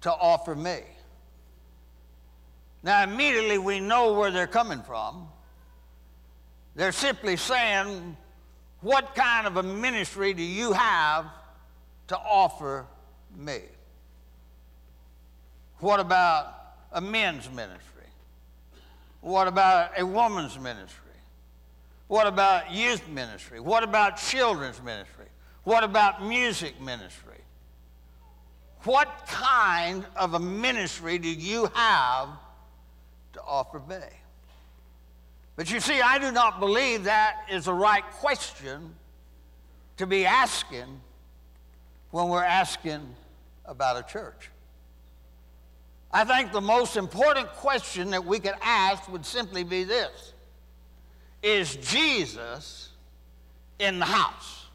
to 0.02 0.12
offer 0.12 0.54
me? 0.54 0.80
Now, 2.83 3.02
immediately 3.02 3.59
we 3.59 3.80
know 3.80 4.12
where 4.12 4.30
they're 4.30 4.47
coming 4.47 4.83
from. 4.83 5.26
They're 6.76 6.92
simply 6.92 7.37
saying, 7.37 8.16
What 8.83 9.14
kind 9.14 9.47
of 9.47 9.56
a 9.56 9.62
ministry 9.62 10.35
do 10.35 10.42
you 10.42 10.73
have 10.73 11.25
to 12.09 12.18
offer 12.18 12.87
me? 13.35 13.61
What 15.78 15.99
about 15.99 16.54
a 16.92 17.00
men's 17.00 17.50
ministry? 17.50 18.04
What 19.23 19.49
about 19.49 19.99
a 19.99 20.04
woman's 20.04 20.59
ministry? 20.59 21.05
What 22.08 22.26
about 22.26 22.72
youth 22.72 23.08
ministry? 23.08 23.60
What 23.60 23.82
about 23.82 24.16
children's 24.16 24.80
ministry? 24.82 25.26
What 25.64 25.82
about 25.82 26.25
music 26.25 26.80
ministry? 26.80 27.40
What 28.84 29.26
kind 29.26 30.06
of 30.14 30.34
a 30.34 30.38
ministry 30.38 31.18
do 31.18 31.28
you 31.28 31.68
have 31.75 32.28
to 33.32 33.42
offer 33.42 33.80
me? 33.88 33.96
But 35.56 35.70
you 35.70 35.80
see, 35.80 36.00
I 36.00 36.18
do 36.18 36.30
not 36.30 36.60
believe 36.60 37.04
that 37.04 37.46
is 37.50 37.64
the 37.64 37.75
right 37.75 38.04
question 38.20 38.94
to 39.96 40.06
be 40.06 40.25
asking 40.25 41.00
when 42.10 42.28
we're 42.28 42.44
asking 42.44 43.14
about 43.64 43.96
a 43.96 44.02
church. 44.02 44.50
I 46.12 46.25
think 46.25 46.52
the 46.52 46.60
most 46.60 46.96
important 46.96 47.48
question 47.48 48.10
that 48.10 48.25
we 48.25 48.38
could 48.38 48.54
ask 48.62 49.10
would 49.10 49.26
simply 49.26 49.64
be 49.64 49.82
this 49.82 50.32
is 51.46 51.76
Jesus 51.76 52.88
in 53.78 54.00
the 54.00 54.04
house? 54.04 54.66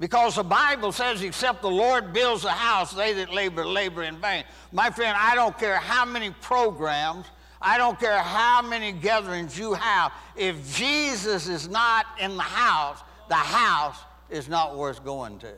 Because 0.00 0.36
the 0.36 0.42
Bible 0.42 0.90
says, 0.90 1.22
except 1.22 1.60
the 1.60 1.70
Lord 1.70 2.14
builds 2.14 2.44
a 2.44 2.50
house, 2.50 2.92
they 2.92 3.12
that 3.12 3.32
labor, 3.32 3.66
labor 3.66 4.02
in 4.02 4.16
vain. 4.20 4.44
My 4.72 4.88
friend, 4.88 5.14
I 5.18 5.34
don't 5.34 5.56
care 5.58 5.76
how 5.76 6.06
many 6.06 6.30
programs, 6.40 7.26
I 7.60 7.76
don't 7.76 8.00
care 8.00 8.18
how 8.18 8.62
many 8.62 8.92
gatherings 8.92 9.58
you 9.58 9.74
have. 9.74 10.12
If 10.34 10.74
Jesus 10.74 11.46
is 11.46 11.68
not 11.68 12.06
in 12.18 12.36
the 12.36 12.42
house, 12.42 13.02
the 13.28 13.34
house 13.34 13.98
is 14.30 14.48
not 14.48 14.76
worth 14.76 15.04
going 15.04 15.38
to. 15.40 15.52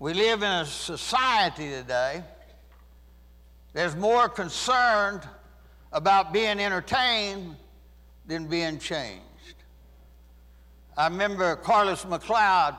We 0.00 0.14
live 0.14 0.42
in 0.42 0.50
a 0.50 0.64
society 0.64 1.70
today 1.70 2.24
there's 3.72 3.96
more 3.96 4.28
concerned 4.28 5.22
about 5.92 6.32
being 6.32 6.58
entertained 6.58 7.56
than 8.26 8.46
being 8.46 8.78
changed. 8.78 9.22
I 10.96 11.08
remember 11.08 11.56
Carlos 11.56 12.04
McLeod, 12.04 12.76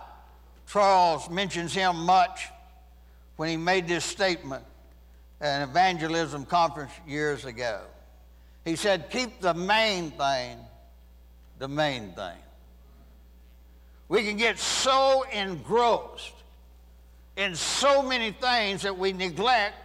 Charles 0.67 1.29
mentions 1.29 1.73
him 1.73 1.95
much 2.05 2.47
when 3.37 3.49
he 3.49 3.57
made 3.57 3.87
this 3.87 4.05
statement 4.05 4.63
at 5.41 5.61
an 5.61 5.69
evangelism 5.69 6.45
conference 6.45 6.91
years 7.07 7.45
ago. 7.45 7.81
He 8.65 8.75
said, 8.75 9.09
Keep 9.09 9.39
the 9.41 9.53
main 9.53 10.11
thing 10.11 10.59
the 11.59 11.67
main 11.67 12.13
thing. 12.13 12.37
We 14.07 14.23
can 14.23 14.37
get 14.37 14.57
so 14.57 15.23
engrossed 15.31 16.33
in 17.35 17.55
so 17.55 18.01
many 18.01 18.31
things 18.31 18.81
that 18.81 18.97
we 18.97 19.13
neglect 19.13 19.75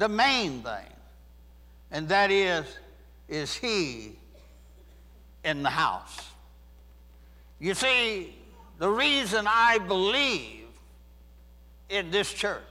the 0.00 0.08
main 0.08 0.62
thing, 0.62 0.92
and 1.90 2.08
that 2.08 2.30
is, 2.30 2.64
is 3.28 3.54
He 3.54 4.12
in 5.44 5.62
the 5.62 5.68
house? 5.68 6.18
You 7.58 7.74
see, 7.74 8.34
the 8.78 8.88
reason 8.88 9.44
I 9.46 9.76
believe 9.76 10.64
in 11.90 12.10
this 12.10 12.32
church 12.32 12.62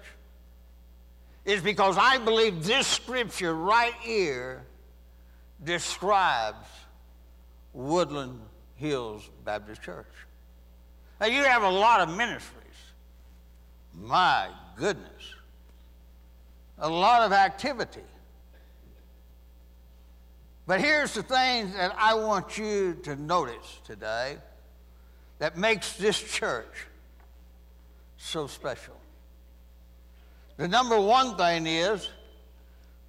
is 1.46 1.62
because 1.62 1.98
I 2.00 2.18
believe 2.18 2.64
this 2.64 2.88
scripture 2.88 3.54
right 3.54 3.94
here 4.02 4.64
describes 5.64 6.68
Woodland 7.74 8.40
Hills 8.76 9.30
Baptist 9.46 9.84
Church. 9.84 10.08
Now, 11.22 11.28
you 11.28 11.44
have 11.44 11.62
a 11.62 11.70
lot 11.70 12.02
of 12.02 12.10
ministries. 12.18 12.66
My 13.94 14.48
goodness. 14.76 15.36
A 16.80 16.90
lot 16.90 17.24
of 17.24 17.34
activity. 17.34 18.02
But 20.66 20.82
here's 20.82 21.14
the 21.14 21.24
things 21.24 21.74
that 21.74 21.96
I 21.98 22.14
want 22.14 22.58
you 22.58 22.98
to 23.04 23.16
notice 23.16 23.80
today 23.86 24.38
that 25.40 25.58
makes 25.58 25.94
this 25.94 26.22
church 26.22 26.86
so 28.18 28.48
special. 28.48 28.96
The 30.58 30.68
number 30.68 31.00
one 31.00 31.38
thing 31.38 31.66
is 31.66 32.08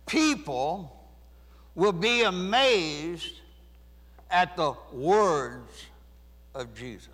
people 0.07 0.97
will 1.75 1.93
be 1.93 2.23
amazed 2.23 3.41
at 4.31 4.57
the 4.57 4.75
words 4.93 5.87
of 6.55 6.75
Jesus. 6.75 7.09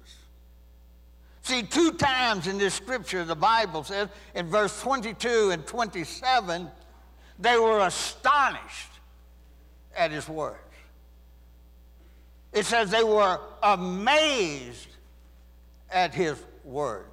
See, 1.46 1.62
two 1.62 1.92
times 1.92 2.48
in 2.48 2.58
this 2.58 2.74
scripture, 2.74 3.22
the 3.22 3.36
Bible 3.36 3.84
says 3.84 4.08
in 4.34 4.48
verse 4.48 4.82
22 4.82 5.50
and 5.52 5.64
27, 5.64 6.68
they 7.38 7.56
were 7.56 7.86
astonished 7.86 8.90
at 9.96 10.10
his 10.10 10.28
words. 10.28 10.58
It 12.52 12.66
says 12.66 12.90
they 12.90 13.04
were 13.04 13.38
amazed 13.62 14.88
at 15.88 16.12
his 16.12 16.36
words. 16.64 17.06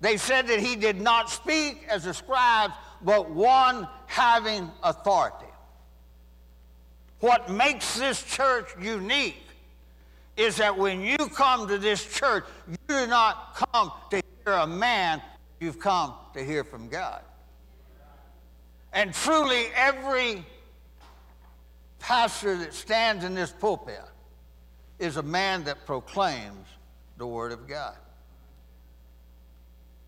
They 0.00 0.16
said 0.16 0.46
that 0.46 0.60
he 0.60 0.74
did 0.74 1.02
not 1.02 1.28
speak 1.28 1.84
as 1.86 2.06
a 2.06 2.14
scribe, 2.14 2.70
but 3.02 3.28
one 3.28 3.86
having 4.06 4.70
authority. 4.82 5.52
What 7.18 7.50
makes 7.50 7.98
this 7.98 8.22
church 8.22 8.68
unique 8.80 9.49
is 10.36 10.56
that 10.56 10.76
when 10.76 11.00
you 11.00 11.16
come 11.16 11.68
to 11.68 11.78
this 11.78 12.04
church, 12.04 12.44
you 12.68 12.76
do 12.88 13.06
not 13.06 13.54
come 13.54 13.92
to 14.10 14.22
hear 14.44 14.54
a 14.54 14.66
man, 14.66 15.20
you've 15.60 15.78
come 15.78 16.14
to 16.34 16.44
hear 16.44 16.64
from 16.64 16.88
God. 16.88 17.22
And 18.92 19.12
truly, 19.12 19.66
every 19.74 20.44
pastor 21.98 22.56
that 22.58 22.74
stands 22.74 23.24
in 23.24 23.34
this 23.34 23.50
pulpit 23.50 24.00
is 24.98 25.16
a 25.16 25.22
man 25.22 25.64
that 25.64 25.86
proclaims 25.86 26.66
the 27.18 27.26
Word 27.26 27.52
of 27.52 27.68
God. 27.68 27.96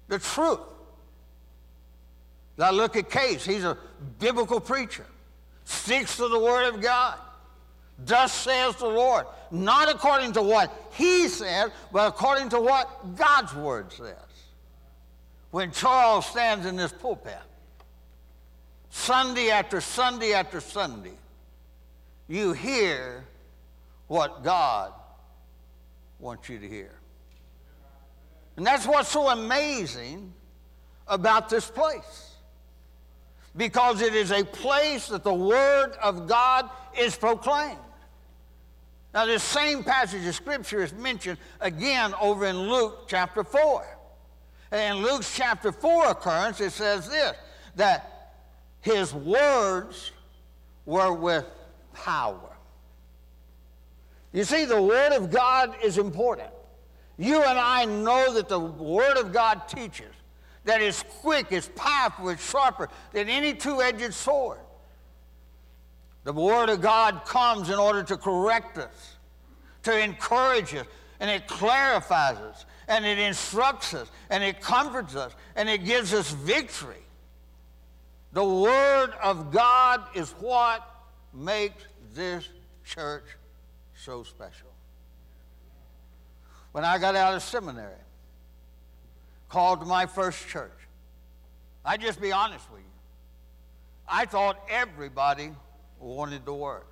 The 0.08 0.18
truth. 0.18 0.60
Now, 2.58 2.70
look 2.70 2.96
at 2.96 3.10
Case, 3.10 3.44
he's 3.44 3.64
a 3.64 3.78
biblical 4.18 4.60
preacher 4.60 5.06
sticks 5.64 6.16
to 6.16 6.28
the 6.28 6.38
word 6.38 6.74
of 6.74 6.80
God. 6.80 7.18
Thus 8.04 8.32
says 8.32 8.76
the 8.76 8.86
Lord, 8.86 9.26
not 9.50 9.90
according 9.90 10.32
to 10.32 10.42
what 10.42 10.72
he 10.92 11.28
says, 11.28 11.70
but 11.92 12.08
according 12.08 12.48
to 12.50 12.60
what 12.60 13.16
God's 13.16 13.54
word 13.54 13.92
says. 13.92 14.16
When 15.50 15.70
Charles 15.70 16.26
stands 16.26 16.66
in 16.66 16.76
this 16.76 16.92
pulpit, 16.92 17.36
Sunday 18.90 19.50
after 19.50 19.80
Sunday 19.80 20.32
after 20.32 20.60
Sunday, 20.60 21.16
you 22.28 22.52
hear 22.52 23.24
what 24.08 24.42
God 24.42 24.92
wants 26.18 26.48
you 26.48 26.58
to 26.58 26.68
hear. 26.68 26.92
And 28.56 28.66
that's 28.66 28.86
what's 28.86 29.08
so 29.08 29.28
amazing 29.28 30.32
about 31.06 31.48
this 31.48 31.70
place 31.70 32.32
because 33.56 34.00
it 34.00 34.14
is 34.14 34.30
a 34.30 34.44
place 34.44 35.08
that 35.08 35.24
the 35.24 35.34
Word 35.34 35.92
of 36.02 36.26
God 36.26 36.70
is 36.98 37.16
proclaimed. 37.16 37.78
Now, 39.14 39.26
this 39.26 39.42
same 39.42 39.84
passage 39.84 40.26
of 40.26 40.34
Scripture 40.34 40.82
is 40.82 40.92
mentioned 40.94 41.38
again 41.60 42.14
over 42.20 42.46
in 42.46 42.70
Luke 42.70 43.04
chapter 43.08 43.44
4. 43.44 43.98
And 44.70 44.96
in 44.98 45.04
Luke's 45.04 45.36
chapter 45.36 45.70
4 45.70 46.10
occurrence, 46.10 46.60
it 46.60 46.70
says 46.70 47.08
this 47.08 47.34
that 47.76 48.34
his 48.80 49.14
words 49.14 50.12
were 50.86 51.12
with 51.12 51.44
power. 51.92 52.56
You 54.32 54.44
see, 54.44 54.64
the 54.64 54.80
Word 54.80 55.12
of 55.12 55.30
God 55.30 55.74
is 55.82 55.98
important. 55.98 56.48
You 57.18 57.42
and 57.42 57.58
I 57.58 57.84
know 57.84 58.32
that 58.34 58.48
the 58.48 58.58
Word 58.58 59.18
of 59.18 59.32
God 59.32 59.68
teaches 59.68 60.12
that 60.64 60.80
is 60.80 61.04
quick, 61.20 61.52
is 61.52 61.68
powerful, 61.74 62.30
is 62.30 62.42
sharper 62.42 62.88
than 63.12 63.28
any 63.28 63.52
two 63.52 63.82
edged 63.82 64.14
sword. 64.14 64.58
The 66.24 66.32
Word 66.32 66.68
of 66.68 66.80
God 66.80 67.24
comes 67.24 67.68
in 67.68 67.78
order 67.78 68.02
to 68.04 68.16
correct 68.16 68.78
us, 68.78 69.16
to 69.82 69.98
encourage 69.98 70.74
us, 70.74 70.86
and 71.20 71.30
it 71.30 71.46
clarifies 71.46 72.36
us, 72.38 72.66
and 72.88 73.04
it 73.04 73.18
instructs 73.18 73.94
us, 73.94 74.10
and 74.30 74.44
it 74.44 74.60
comforts 74.60 75.16
us, 75.16 75.34
and 75.56 75.68
it 75.68 75.84
gives 75.84 76.14
us 76.14 76.30
victory. 76.30 77.02
The 78.32 78.44
Word 78.44 79.12
of 79.22 79.50
God 79.50 80.02
is 80.14 80.30
what 80.40 80.88
makes 81.34 81.82
this 82.14 82.48
church 82.84 83.24
so 83.94 84.22
special. 84.22 84.68
When 86.72 86.84
I 86.84 86.98
got 86.98 87.14
out 87.14 87.34
of 87.34 87.42
seminary, 87.42 87.92
called 89.52 89.80
to 89.80 89.86
my 89.86 90.06
first 90.06 90.48
church. 90.48 90.72
I 91.84 91.98
just 91.98 92.20
be 92.20 92.32
honest 92.32 92.68
with 92.70 92.80
you. 92.80 92.86
I 94.08 94.24
thought 94.24 94.58
everybody 94.70 95.52
wanted 96.02 96.44
the 96.44 96.54
word. 96.54 96.82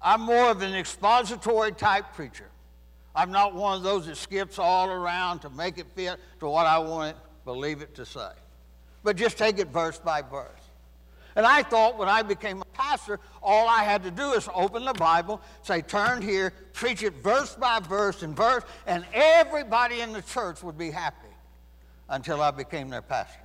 I'm 0.00 0.20
more 0.20 0.50
of 0.50 0.62
an 0.62 0.74
expository 0.74 1.72
type 1.72 2.12
preacher. 2.14 2.48
I'm 3.14 3.30
not 3.30 3.54
one 3.54 3.76
of 3.76 3.82
those 3.82 4.06
that 4.06 4.16
skips 4.16 4.58
all 4.58 4.88
around 4.88 5.40
to 5.40 5.50
make 5.50 5.78
it 5.78 5.86
fit 5.94 6.18
to 6.40 6.48
what 6.48 6.66
I 6.66 6.78
want 6.78 7.10
it, 7.10 7.16
believe 7.44 7.82
it 7.82 7.94
to 7.96 8.06
say. 8.06 8.30
But 9.04 9.16
just 9.16 9.36
take 9.36 9.58
it 9.58 9.68
verse 9.68 9.98
by 9.98 10.22
verse. 10.22 10.48
And 11.34 11.46
I 11.46 11.62
thought 11.62 11.98
when 11.98 12.08
I 12.08 12.22
became 12.22 12.60
a 12.60 12.66
pastor, 12.66 13.18
all 13.42 13.68
I 13.68 13.84
had 13.84 14.02
to 14.02 14.10
do 14.10 14.32
is 14.32 14.48
open 14.54 14.84
the 14.84 14.92
Bible, 14.92 15.40
say, 15.62 15.82
turn 15.82 16.20
here, 16.20 16.52
preach 16.72 17.02
it 17.02 17.14
verse 17.14 17.54
by 17.54 17.80
verse 17.80 18.22
and 18.22 18.36
verse, 18.36 18.64
and 18.86 19.04
everybody 19.12 20.00
in 20.00 20.12
the 20.12 20.22
church 20.22 20.62
would 20.62 20.76
be 20.76 20.90
happy 20.90 21.16
until 22.08 22.42
I 22.42 22.50
became 22.50 22.90
their 22.90 23.02
pastor. 23.02 23.41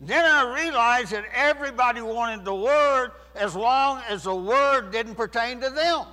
Then 0.00 0.24
I 0.24 0.54
realized 0.54 1.12
that 1.12 1.24
everybody 1.34 2.00
wanted 2.00 2.44
the 2.44 2.54
Word 2.54 3.10
as 3.34 3.54
long 3.54 4.00
as 4.08 4.24
the 4.24 4.34
Word 4.34 4.90
didn't 4.90 5.14
pertain 5.14 5.60
to 5.60 5.68
them. 5.68 6.06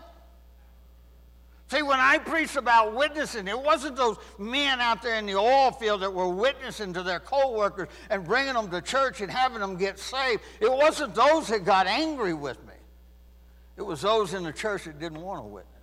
See, 1.70 1.82
when 1.82 2.00
I 2.00 2.18
preached 2.18 2.56
about 2.56 2.96
witnessing, 2.96 3.48
it 3.48 3.60
wasn't 3.60 3.98
those 3.98 4.18
men 4.38 4.80
out 4.80 5.02
there 5.02 5.16
in 5.16 5.26
the 5.26 5.36
oil 5.36 5.72
field 5.72 6.02
that 6.02 6.14
were 6.14 6.30
witnessing 6.30 6.94
to 6.94 7.04
their 7.04 7.20
co-workers 7.20 7.90
and 8.10 8.24
bringing 8.24 8.54
them 8.54 8.70
to 8.72 8.82
church 8.82 9.20
and 9.20 9.30
having 9.30 9.60
them 9.60 9.76
get 9.76 10.00
saved. 10.00 10.42
It 10.62 10.72
wasn't 10.72 11.14
those 11.14 11.48
that 11.48 11.66
got 11.66 11.88
angry 11.88 12.34
with 12.34 12.58
me. 12.66 12.74
It 13.76 13.82
was 13.82 14.02
those 14.02 14.34
in 14.34 14.44
the 14.44 14.54
church 14.54 14.86
that 14.86 14.98
didn't 14.98 15.22
want 15.22 15.42
to 15.42 15.48
witness. 15.48 15.74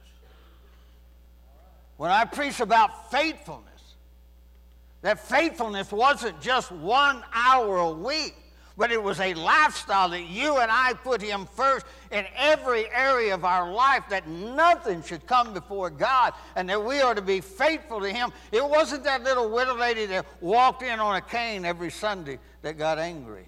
When 1.96 2.10
I 2.10 2.24
preached 2.24 2.60
about 2.60 3.10
faithfulness, 3.10 3.73
that 5.04 5.20
faithfulness 5.20 5.92
wasn't 5.92 6.40
just 6.40 6.72
one 6.72 7.22
hour 7.34 7.76
a 7.76 7.90
week 7.90 8.34
but 8.76 8.90
it 8.90 9.00
was 9.00 9.20
a 9.20 9.34
lifestyle 9.34 10.08
that 10.08 10.24
you 10.24 10.58
and 10.58 10.70
I 10.70 10.94
put 10.94 11.22
Him 11.22 11.46
first 11.54 11.86
in 12.10 12.26
every 12.36 12.90
area 12.90 13.32
of 13.34 13.44
our 13.44 13.72
life, 13.72 14.02
that 14.10 14.26
nothing 14.26 15.02
should 15.02 15.26
come 15.26 15.54
before 15.54 15.90
God, 15.90 16.32
and 16.56 16.68
that 16.68 16.84
we 16.84 17.00
are 17.00 17.14
to 17.14 17.22
be 17.22 17.40
faithful 17.40 18.00
to 18.00 18.10
Him. 18.10 18.32
It 18.50 18.68
wasn't 18.68 19.04
that 19.04 19.22
little 19.22 19.48
widow 19.48 19.76
lady 19.76 20.06
that 20.06 20.26
walked 20.40 20.82
in 20.82 20.98
on 20.98 21.14
a 21.14 21.20
cane 21.20 21.64
every 21.64 21.90
Sunday 21.90 22.40
that 22.62 22.76
got 22.76 22.98
angry, 22.98 23.46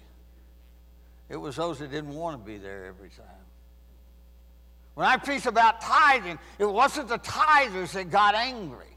it 1.27 1.35
was 1.35 1.57
those 1.57 1.79
that 1.79 1.91
didn't 1.91 2.13
want 2.13 2.41
to 2.41 2.45
be 2.49 2.57
there 2.57 2.85
every 2.85 3.09
time. 3.09 3.25
When 4.93 5.05
I 5.05 5.17
preached 5.17 5.45
about 5.45 5.81
tithing, 5.81 6.39
it 6.57 6.65
wasn't 6.65 7.09
the 7.09 7.19
tithers 7.19 7.91
that 7.91 8.09
got 8.09 8.33
angry. 8.33 8.96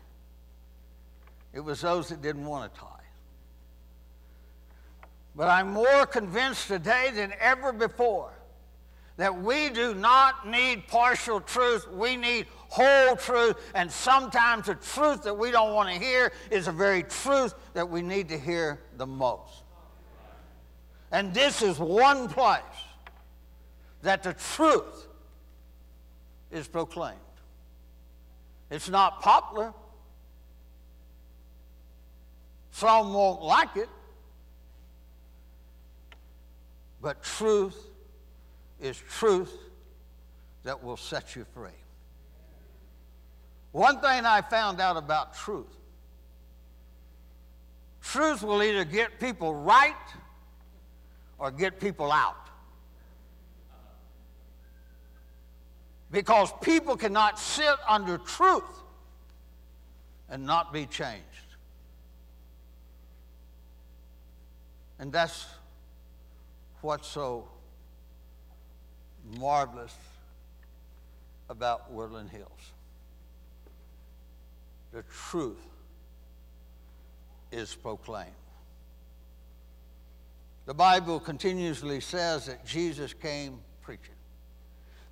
It 1.52 1.60
was 1.60 1.80
those 1.80 2.08
that 2.08 2.22
didn't 2.22 2.46
want 2.46 2.72
to 2.72 2.80
tithe. 2.80 2.88
But 5.34 5.48
I'm 5.48 5.72
more 5.72 6.06
convinced 6.06 6.68
today 6.68 7.10
than 7.14 7.32
ever 7.40 7.72
before 7.72 8.32
that 9.16 9.42
we 9.42 9.68
do 9.68 9.94
not 9.94 10.48
need 10.48 10.86
partial 10.88 11.40
truth. 11.40 11.86
We 11.90 12.16
need 12.16 12.46
whole 12.68 13.16
truth. 13.16 13.56
And 13.74 13.90
sometimes 13.90 14.66
the 14.66 14.76
truth 14.76 15.24
that 15.24 15.36
we 15.36 15.50
don't 15.50 15.74
want 15.74 15.88
to 15.90 15.94
hear 15.94 16.32
is 16.50 16.66
the 16.66 16.72
very 16.72 17.02
truth 17.02 17.54
that 17.74 17.88
we 17.88 18.00
need 18.00 18.28
to 18.30 18.38
hear 18.38 18.80
the 18.96 19.06
most. 19.06 19.64
And 21.12 21.34
this 21.34 21.60
is 21.60 21.78
one 21.78 22.28
place 22.28 22.62
that 24.02 24.22
the 24.22 24.32
truth 24.32 25.08
is 26.50 26.66
proclaimed. 26.66 27.18
It's 28.70 28.88
not 28.88 29.20
popular. 29.20 29.74
Some 32.80 33.12
won't 33.12 33.42
like 33.42 33.76
it. 33.76 33.90
But 37.02 37.22
truth 37.22 37.76
is 38.80 38.96
truth 38.96 39.52
that 40.64 40.82
will 40.82 40.96
set 40.96 41.36
you 41.36 41.44
free. 41.52 41.68
One 43.72 44.00
thing 44.00 44.24
I 44.24 44.40
found 44.40 44.80
out 44.80 44.96
about 44.96 45.34
truth 45.34 45.66
truth 48.00 48.42
will 48.42 48.62
either 48.62 48.86
get 48.86 49.20
people 49.20 49.54
right 49.54 49.94
or 51.38 51.50
get 51.50 51.78
people 51.78 52.10
out. 52.10 52.48
Because 56.10 56.50
people 56.62 56.96
cannot 56.96 57.38
sit 57.38 57.76
under 57.86 58.16
truth 58.16 58.64
and 60.30 60.46
not 60.46 60.72
be 60.72 60.86
changed. 60.86 61.49
And 65.00 65.10
that's 65.10 65.46
what's 66.82 67.08
so 67.08 67.48
marvelous 69.38 69.96
about 71.48 71.90
Woodland 71.90 72.28
Hills. 72.28 72.72
The 74.92 75.02
truth 75.30 75.56
is 77.50 77.74
proclaimed. 77.74 78.30
The 80.66 80.74
Bible 80.74 81.18
continuously 81.18 82.00
says 82.00 82.46
that 82.46 82.66
Jesus 82.66 83.14
came 83.14 83.60
preaching. 83.80 84.14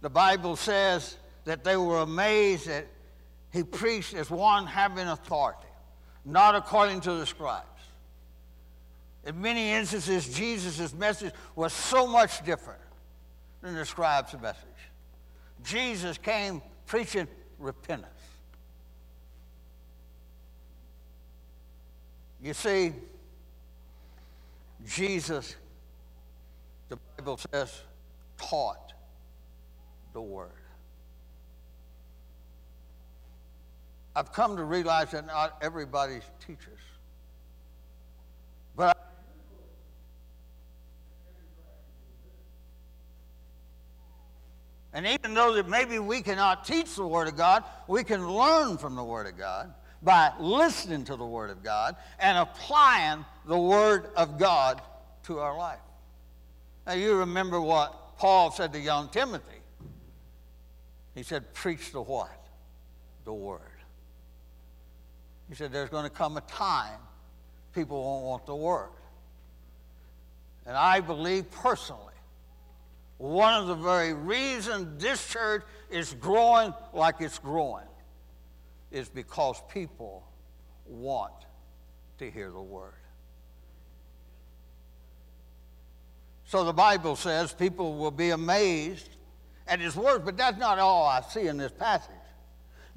The 0.02 0.10
Bible 0.10 0.56
says 0.56 1.16
that 1.46 1.64
they 1.64 1.78
were 1.78 2.00
amazed 2.00 2.68
that 2.68 2.86
he 3.52 3.64
preached 3.64 4.12
as 4.12 4.30
one 4.30 4.66
having 4.66 5.08
authority, 5.08 5.66
not 6.26 6.54
according 6.54 7.00
to 7.02 7.14
the 7.14 7.24
scribes. 7.24 7.64
In 9.28 9.42
many 9.42 9.72
instances, 9.72 10.26
Jesus' 10.34 10.94
message 10.94 11.34
was 11.54 11.74
so 11.74 12.06
much 12.06 12.42
different 12.46 12.80
than 13.60 13.74
the 13.74 13.84
scribe's 13.84 14.32
message. 14.40 14.64
Jesus 15.62 16.16
came 16.16 16.62
preaching 16.86 17.28
repentance. 17.58 18.08
You 22.42 22.54
see, 22.54 22.94
Jesus, 24.86 25.56
the 26.88 26.96
Bible 27.18 27.38
says, 27.52 27.82
taught 28.38 28.94
the 30.14 30.22
Word. 30.22 30.52
I've 34.16 34.32
come 34.32 34.56
to 34.56 34.64
realize 34.64 35.10
that 35.10 35.26
not 35.26 35.58
everybody's 35.60 36.24
teachers. 36.40 36.80
But 38.74 38.96
And 44.98 45.06
even 45.06 45.32
though 45.32 45.54
that 45.54 45.68
maybe 45.68 46.00
we 46.00 46.22
cannot 46.22 46.64
teach 46.64 46.96
the 46.96 47.06
Word 47.06 47.28
of 47.28 47.36
God, 47.36 47.62
we 47.86 48.02
can 48.02 48.28
learn 48.28 48.78
from 48.78 48.96
the 48.96 49.04
Word 49.04 49.28
of 49.28 49.38
God 49.38 49.72
by 50.02 50.32
listening 50.40 51.04
to 51.04 51.14
the 51.14 51.24
Word 51.24 51.50
of 51.50 51.62
God 51.62 51.94
and 52.18 52.36
applying 52.36 53.24
the 53.46 53.56
Word 53.56 54.10
of 54.16 54.40
God 54.40 54.82
to 55.22 55.38
our 55.38 55.56
life. 55.56 55.78
Now, 56.84 56.94
you 56.94 57.14
remember 57.14 57.60
what 57.60 58.18
Paul 58.18 58.50
said 58.50 58.72
to 58.72 58.80
young 58.80 59.08
Timothy. 59.10 59.60
He 61.14 61.22
said, 61.22 61.54
Preach 61.54 61.92
the 61.92 62.02
what? 62.02 62.48
The 63.24 63.32
Word. 63.32 63.60
He 65.48 65.54
said, 65.54 65.70
There's 65.70 65.90
going 65.90 66.10
to 66.10 66.10
come 66.10 66.36
a 66.36 66.40
time 66.40 66.98
people 67.72 68.02
won't 68.02 68.24
want 68.24 68.46
the 68.46 68.56
Word. 68.56 68.90
And 70.66 70.76
I 70.76 70.98
believe 70.98 71.48
personally 71.52 72.02
one 73.18 73.54
of 73.54 73.66
the 73.66 73.74
very 73.74 74.14
reasons 74.14 75.02
this 75.02 75.28
church 75.28 75.62
is 75.90 76.14
growing 76.14 76.72
like 76.92 77.16
it's 77.20 77.38
growing 77.38 77.86
is 78.90 79.08
because 79.08 79.60
people 79.72 80.26
want 80.86 81.32
to 82.18 82.30
hear 82.30 82.50
the 82.50 82.62
word. 82.62 82.94
So 86.44 86.64
the 86.64 86.72
Bible 86.72 87.16
says 87.16 87.52
people 87.52 87.98
will 87.98 88.10
be 88.10 88.30
amazed 88.30 89.10
at 89.66 89.80
his 89.80 89.96
words, 89.96 90.24
but 90.24 90.36
that's 90.36 90.56
not 90.56 90.78
all 90.78 91.04
I 91.04 91.20
see 91.20 91.46
in 91.46 91.58
this 91.58 91.72
passage. 91.72 92.14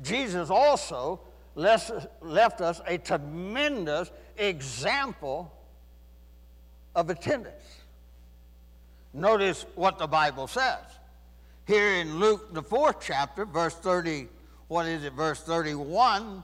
Jesus 0.02 0.50
also 0.50 1.20
left 1.56 2.62
us 2.62 2.80
a 2.88 2.98
tremendous 2.98 4.10
example 4.38 5.52
of 6.96 7.10
attendance. 7.10 7.81
Notice 9.14 9.66
what 9.76 9.98
the 9.98 10.08
Bible 10.08 10.48
says. 10.48 10.80
Here 11.66 11.96
in 11.96 12.20
Luke, 12.20 12.54
the 12.54 12.64
fourth 12.64 12.98
chapter, 13.02 13.46
verse 13.46 13.76
30, 13.76 14.28
what 14.68 14.86
is 14.86 15.04
it, 15.04 15.14
verse 15.14 15.42
31, 15.42 16.44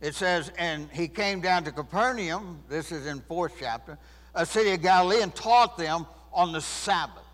it 0.00 0.14
says, 0.14 0.50
And 0.58 0.88
he 0.92 1.08
came 1.08 1.40
down 1.40 1.64
to 1.64 1.72
Capernaum, 1.72 2.62
this 2.68 2.90
is 2.90 3.06
in 3.06 3.20
fourth 3.22 3.54
chapter, 3.58 3.98
a 4.34 4.44
city 4.44 4.72
of 4.72 4.82
Galilee, 4.82 5.22
and 5.22 5.34
taught 5.34 5.78
them 5.78 6.06
on 6.32 6.52
the 6.52 6.60
Sabbath. 6.60 7.24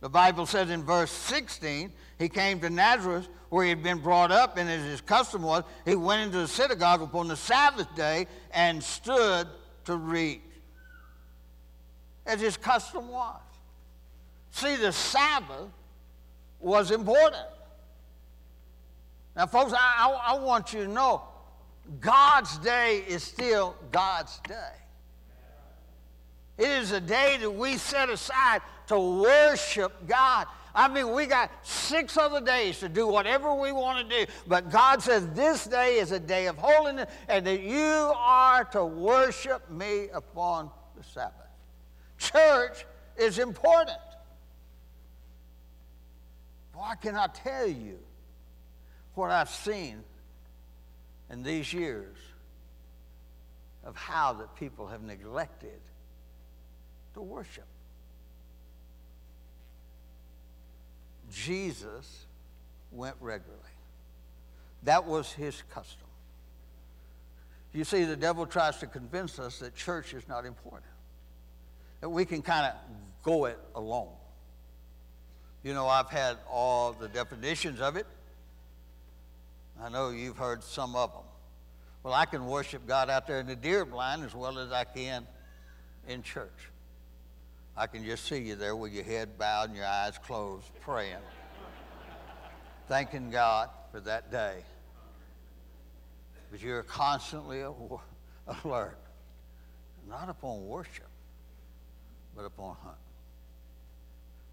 The 0.00 0.08
Bible 0.08 0.46
says 0.46 0.70
in 0.70 0.84
verse 0.84 1.10
16, 1.10 1.92
he 2.18 2.28
came 2.28 2.60
to 2.60 2.70
Nazareth 2.70 3.28
where 3.48 3.64
he 3.64 3.70
had 3.70 3.82
been 3.82 3.98
brought 3.98 4.30
up, 4.30 4.58
and 4.58 4.68
as 4.68 4.84
his 4.84 5.00
custom 5.00 5.42
was, 5.42 5.64
he 5.84 5.94
went 5.94 6.22
into 6.22 6.38
the 6.38 6.48
synagogue 6.48 7.02
upon 7.02 7.28
the 7.28 7.36
Sabbath 7.36 7.92
day 7.96 8.26
and 8.52 8.82
stood 8.82 9.48
to 9.86 9.96
read 9.96 10.42
as 12.28 12.40
his 12.40 12.56
custom 12.56 13.08
was. 13.08 13.40
See, 14.50 14.76
the 14.76 14.92
Sabbath 14.92 15.70
was 16.60 16.90
important. 16.90 17.46
Now, 19.34 19.46
folks, 19.46 19.72
I, 19.72 19.78
I, 19.78 20.34
I, 20.34 20.38
want 20.38 20.72
you 20.72 20.84
to 20.84 20.90
know 20.90 21.22
God's 22.00 22.58
day 22.58 23.04
is 23.08 23.22
still 23.22 23.76
God's 23.92 24.40
day. 24.48 24.72
It 26.58 26.68
is 26.68 26.90
a 26.90 27.00
day 27.00 27.36
that 27.40 27.50
we 27.50 27.76
set 27.76 28.08
aside 28.08 28.62
to 28.88 28.98
worship 28.98 29.92
God. 30.08 30.48
I 30.74 30.88
mean, 30.88 31.12
we 31.12 31.26
got 31.26 31.50
six 31.62 32.16
other 32.16 32.40
days 32.40 32.80
to 32.80 32.88
do 32.88 33.06
whatever 33.06 33.54
we 33.54 33.70
want 33.70 34.08
to 34.08 34.26
do, 34.26 34.30
but 34.46 34.70
God 34.70 35.02
says 35.02 35.26
this 35.28 35.64
day 35.64 35.98
is 35.98 36.10
a 36.10 36.20
day 36.20 36.46
of 36.46 36.56
holiness 36.58 37.08
and 37.28 37.46
that 37.46 37.60
you 37.60 38.12
are 38.16 38.64
to 38.66 38.84
worship 38.84 39.70
me 39.70 40.08
upon 40.12 40.70
the 40.96 41.04
Sabbath. 41.04 41.47
Church 42.18 42.84
is 43.16 43.38
important. 43.38 43.98
Boy, 46.74 46.80
I 46.82 46.94
cannot 46.96 47.34
tell 47.36 47.66
you 47.66 47.98
what 49.14 49.30
I've 49.30 49.50
seen 49.50 50.02
in 51.30 51.42
these 51.42 51.72
years 51.72 52.16
of 53.84 53.96
how 53.96 54.34
that 54.34 54.54
people 54.56 54.88
have 54.88 55.02
neglected 55.02 55.80
to 57.14 57.20
worship. 57.20 57.66
Jesus 61.32 62.26
went 62.90 63.16
regularly. 63.20 63.62
That 64.84 65.04
was 65.04 65.32
his 65.32 65.62
custom. 65.70 66.06
You 67.72 67.84
see, 67.84 68.04
the 68.04 68.16
devil 68.16 68.46
tries 68.46 68.78
to 68.78 68.86
convince 68.86 69.38
us 69.38 69.58
that 69.58 69.74
church 69.74 70.14
is 70.14 70.26
not 70.26 70.46
important 70.46 70.90
that 72.00 72.08
we 72.08 72.24
can 72.24 72.42
kind 72.42 72.66
of 72.66 72.74
go 73.22 73.46
it 73.46 73.58
alone. 73.74 74.12
You 75.62 75.74
know, 75.74 75.88
I've 75.88 76.08
had 76.08 76.36
all 76.50 76.92
the 76.92 77.08
definitions 77.08 77.80
of 77.80 77.96
it. 77.96 78.06
I 79.82 79.88
know 79.88 80.10
you've 80.10 80.36
heard 80.36 80.62
some 80.62 80.94
of 80.94 81.12
them. 81.12 81.22
Well, 82.02 82.14
I 82.14 82.24
can 82.26 82.46
worship 82.46 82.86
God 82.86 83.10
out 83.10 83.26
there 83.26 83.40
in 83.40 83.46
the 83.46 83.56
deer 83.56 83.84
blind 83.84 84.24
as 84.24 84.34
well 84.34 84.58
as 84.58 84.72
I 84.72 84.84
can 84.84 85.26
in 86.06 86.22
church. 86.22 86.70
I 87.76 87.86
can 87.86 88.04
just 88.04 88.24
see 88.24 88.38
you 88.38 88.54
there 88.54 88.74
with 88.74 88.92
your 88.92 89.04
head 89.04 89.38
bowed 89.38 89.68
and 89.68 89.76
your 89.76 89.86
eyes 89.86 90.18
closed, 90.18 90.66
praying, 90.80 91.16
thanking 92.88 93.30
God 93.30 93.70
for 93.92 94.00
that 94.00 94.30
day. 94.32 94.62
But 96.50 96.62
you're 96.62 96.82
constantly 96.84 97.60
alert, 98.64 98.98
not 100.08 100.28
upon 100.28 100.66
worship 100.66 101.07
but 102.38 102.46
upon 102.46 102.76
hunt. 102.84 102.96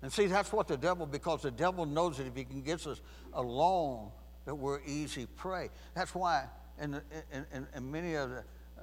And 0.02 0.12
see, 0.12 0.26
that's 0.26 0.52
what 0.52 0.68
the 0.68 0.76
devil, 0.76 1.06
because 1.06 1.44
the 1.44 1.52
devil 1.52 1.86
knows 1.86 2.18
that 2.18 2.26
if 2.26 2.36
he 2.36 2.44
can 2.44 2.64
get 2.64 2.86
us 2.88 3.00
alone, 3.34 4.10
that 4.46 4.56
we're 4.56 4.82
easy 4.88 5.28
prey. 5.28 5.70
That's 5.94 6.16
why 6.16 6.46
in, 6.82 6.96
in, 7.32 7.46
in, 7.54 7.68
in 7.76 7.92
many 7.92 8.16
of 8.16 8.32
the 8.32 8.38
uh, 8.38 8.82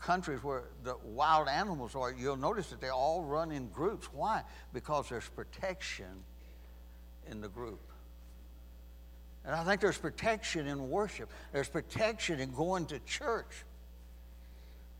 countries 0.00 0.42
where 0.42 0.64
the 0.82 0.96
wild 1.04 1.46
animals 1.46 1.94
are, 1.94 2.12
you'll 2.12 2.36
notice 2.36 2.70
that 2.70 2.80
they 2.80 2.88
all 2.88 3.22
run 3.22 3.52
in 3.52 3.68
groups. 3.68 4.08
Why? 4.12 4.42
Because 4.72 5.08
there's 5.08 5.28
protection 5.28 6.24
in 7.30 7.40
the 7.40 7.48
group. 7.48 7.80
And 9.44 9.54
I 9.54 9.62
think 9.62 9.80
there's 9.80 9.98
protection 9.98 10.66
in 10.66 10.90
worship. 10.90 11.30
There's 11.52 11.68
protection 11.68 12.40
in 12.40 12.52
going 12.52 12.86
to 12.86 12.98
church. 13.00 13.64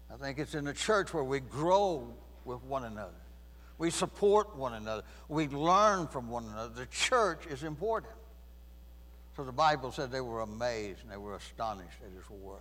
I 0.08 0.16
think 0.24 0.38
it's 0.38 0.54
in 0.54 0.64
the 0.64 0.72
church 0.72 1.12
where 1.12 1.24
we 1.24 1.40
grow 1.40 2.14
with 2.44 2.62
one 2.62 2.84
another. 2.84 3.10
We 3.80 3.88
support 3.88 4.54
one 4.54 4.74
another. 4.74 5.04
We 5.30 5.48
learn 5.48 6.06
from 6.06 6.28
one 6.28 6.44
another. 6.44 6.74
The 6.74 6.84
church 6.84 7.46
is 7.46 7.64
important. 7.64 8.12
So 9.34 9.42
the 9.42 9.52
Bible 9.52 9.90
said 9.90 10.12
they 10.12 10.20
were 10.20 10.42
amazed 10.42 11.00
and 11.02 11.10
they 11.10 11.16
were 11.16 11.34
astonished 11.34 11.96
at 12.04 12.12
his 12.14 12.28
word. 12.28 12.60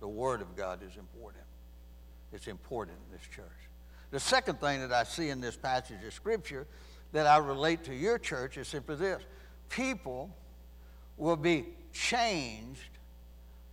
The 0.00 0.08
word 0.08 0.40
of 0.40 0.56
God 0.56 0.80
is 0.82 0.96
important. 0.96 1.44
It's 2.32 2.46
important 2.46 2.96
in 3.04 3.18
this 3.18 3.26
church. 3.28 3.44
The 4.12 4.18
second 4.18 4.60
thing 4.60 4.80
that 4.80 4.92
I 4.92 5.04
see 5.04 5.28
in 5.28 5.42
this 5.42 5.58
passage 5.58 6.02
of 6.02 6.14
Scripture 6.14 6.66
that 7.12 7.26
I 7.26 7.36
relate 7.36 7.84
to 7.84 7.94
your 7.94 8.18
church 8.18 8.56
is 8.56 8.66
simply 8.66 8.96
this 8.96 9.22
people 9.68 10.34
will 11.18 11.36
be 11.36 11.66
changed 11.92 12.98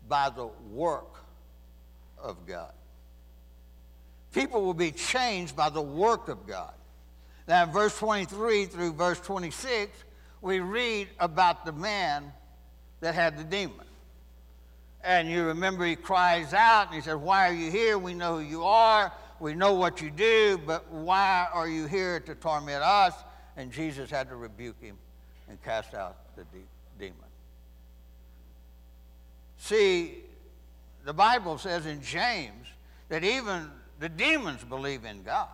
by 0.09 0.29
the 0.29 0.47
work 0.69 1.23
of 2.21 2.45
God. 2.45 2.73
People 4.33 4.63
will 4.63 4.73
be 4.73 4.91
changed 4.91 5.55
by 5.55 5.69
the 5.69 5.81
work 5.81 6.27
of 6.27 6.45
God. 6.45 6.73
Now, 7.47 7.63
in 7.63 7.71
verse 7.71 7.97
23 7.97 8.65
through 8.65 8.93
verse 8.93 9.19
26, 9.21 9.91
we 10.41 10.59
read 10.59 11.07
about 11.19 11.65
the 11.65 11.71
man 11.71 12.31
that 12.99 13.15
had 13.15 13.37
the 13.37 13.43
demon. 13.43 13.85
And 15.03 15.29
you 15.29 15.45
remember 15.45 15.85
he 15.85 15.95
cries 15.95 16.53
out 16.53 16.87
and 16.87 16.95
he 16.95 17.01
says, 17.01 17.15
Why 17.15 17.49
are 17.49 17.53
you 17.53 17.71
here? 17.71 17.97
We 17.97 18.13
know 18.13 18.39
who 18.39 18.43
you 18.43 18.63
are. 18.63 19.11
We 19.39 19.53
know 19.53 19.73
what 19.73 20.01
you 20.01 20.09
do, 20.09 20.59
but 20.65 20.91
why 20.91 21.47
are 21.53 21.69
you 21.69 21.85
here 21.85 22.19
to 22.21 22.35
torment 22.35 22.83
us? 22.83 23.13
And 23.55 23.71
Jesus 23.71 24.09
had 24.09 24.29
to 24.29 24.35
rebuke 24.35 24.81
him 24.81 24.97
and 25.47 25.61
cast 25.63 25.93
out 25.93 26.35
the 26.35 26.43
de- 26.45 26.67
demon. 26.99 27.15
See, 29.57 30.23
the 31.05 31.13
Bible 31.13 31.57
says 31.57 31.85
in 31.85 32.01
James 32.01 32.67
that 33.09 33.23
even 33.23 33.69
the 33.99 34.09
demons 34.09 34.63
believe 34.63 35.05
in 35.05 35.23
God, 35.23 35.47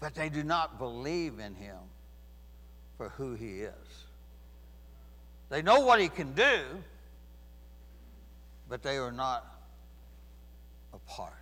but 0.00 0.14
they 0.14 0.28
do 0.28 0.42
not 0.42 0.78
believe 0.78 1.38
in 1.38 1.54
him 1.54 1.76
for 2.96 3.10
who 3.10 3.34
he 3.34 3.60
is. 3.60 3.72
They 5.48 5.62
know 5.62 5.80
what 5.80 6.00
he 6.00 6.08
can 6.08 6.32
do, 6.32 6.60
but 8.68 8.82
they 8.82 8.96
are 8.96 9.12
not 9.12 9.46
a 10.94 10.98
part. 10.98 11.32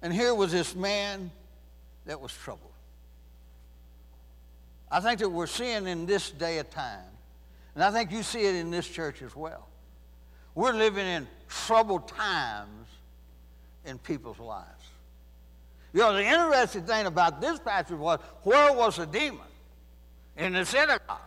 And 0.00 0.12
here 0.12 0.34
was 0.34 0.50
this 0.50 0.74
man 0.74 1.30
that 2.06 2.20
was 2.20 2.32
troubled. 2.32 2.72
I 4.90 5.00
think 5.00 5.20
that 5.20 5.28
we're 5.28 5.46
seeing 5.46 5.86
in 5.86 6.06
this 6.06 6.30
day 6.30 6.58
of 6.58 6.70
time, 6.70 7.04
and 7.74 7.84
I 7.84 7.90
think 7.90 8.10
you 8.10 8.22
see 8.22 8.44
it 8.44 8.56
in 8.56 8.70
this 8.70 8.88
church 8.88 9.22
as 9.22 9.34
well. 9.36 9.68
We're 10.54 10.72
living 10.72 11.06
in 11.06 11.26
troubled 11.48 12.08
times 12.08 12.88
in 13.84 13.98
people's 13.98 14.38
lives. 14.38 14.68
You 15.92 16.00
know, 16.00 16.14
the 16.14 16.24
interesting 16.24 16.84
thing 16.84 17.06
about 17.06 17.40
this 17.40 17.58
passage 17.58 17.98
was 17.98 18.18
where 18.42 18.72
was 18.72 18.96
the 18.96 19.06
demon? 19.06 19.40
In 20.36 20.54
the 20.54 20.64
synagogue. 20.64 21.18